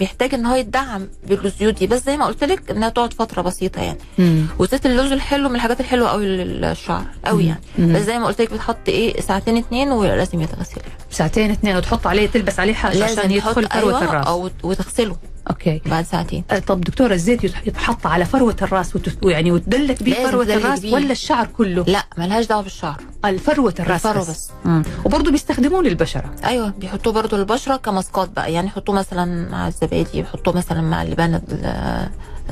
[0.00, 1.86] بيحتاج إن هو يدعم بالزيوت دي.
[1.86, 3.98] بس زي ما قلت لك إنها تقعد فترة بسيطة يعني.
[4.18, 4.46] مم.
[4.58, 7.60] وزيت اللوز الحلو من الحاجات الحلوة قوي للشعر قوي يعني.
[7.78, 7.92] مم.
[7.92, 10.80] بس زي ما قلت لك بتحط إيه؟ ساعتين اتنين ولازم يتغسل.
[11.10, 15.16] ساعتين اثنين وتحط عليه تلبس عليه حاجة عشان يدخل فروة أيوة الرأس أو وتغسله
[15.50, 19.18] okay بعد ساعتين آه، طب دكتورة الزيت يتح- يتحط على فروة الرأس وتت...
[19.22, 20.92] يعني وتدلك فروة تدلك الرأس بيه.
[20.94, 24.50] ولا الشعر كله؟ لا ملهاش دعوة بالشعر الفروة الرأس الفروة بس, بس.
[24.64, 24.82] مم.
[25.04, 30.56] وبرضه بيستخدموه للبشرة أيوه بيحطوه برضو للبشرة كماسكات بقى يعني يحطوه مثلا مع الزبادي يحطوه
[30.56, 31.40] مثلا مع اللبان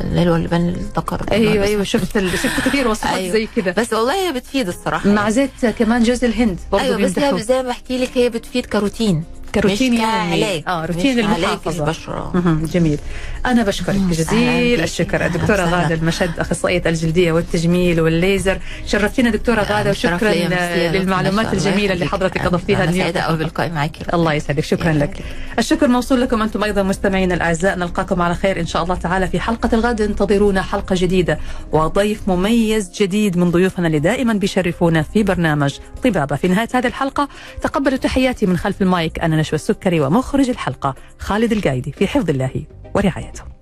[0.00, 2.18] ال- اللي هو اللبان الذكر أيوه أيوه شفت.
[2.18, 3.32] شفت كثير وصفات أيوة.
[3.32, 5.32] زي كذا بس والله هي بتفيد الصراحة مع يعني.
[5.32, 9.24] زيت كمان جوز الهند برضه أيوه بس هي زي ما بحكي لك هي بتفيد كروتين
[9.60, 12.32] كروتين يومي كعلاج آه روتين المحافظة البشرة.
[12.72, 12.98] جميل
[13.46, 14.80] أنا بشكرك جزيل.
[14.80, 15.30] الشكر
[15.60, 15.64] وسهلاً.
[15.64, 20.88] غادة المشد أخصائية الجلدية والتجميل والليزر شرفتينا دكتورة غادة شرف وشكرا.
[20.92, 22.06] للمعلومات الجميلة اللي.
[22.06, 22.92] حضرتك أنا اليوم.
[22.92, 25.24] سعيدة قوي باللقاء معاكي الله يسعدك شكرا لك.
[25.58, 29.40] الشكر موصول لكم أنتم أيضا مستمعينا الأعزاء نلقاكم على خير إن شاء الله تعالى في
[29.40, 31.38] حلقة الغد انتظرونا حلقة جديدة
[31.72, 37.28] وضيف مميز جديد من ضيوفنا اللي دائما بيشرفونا في برنامج طبابة في نهاية هذه الحلقة
[37.62, 42.66] تقبلوا تحياتي من خلف المايك أنا نشوى السكري ومخرج الحلقة خالد القايدي في حفظ الله
[42.94, 43.55] ورعايته.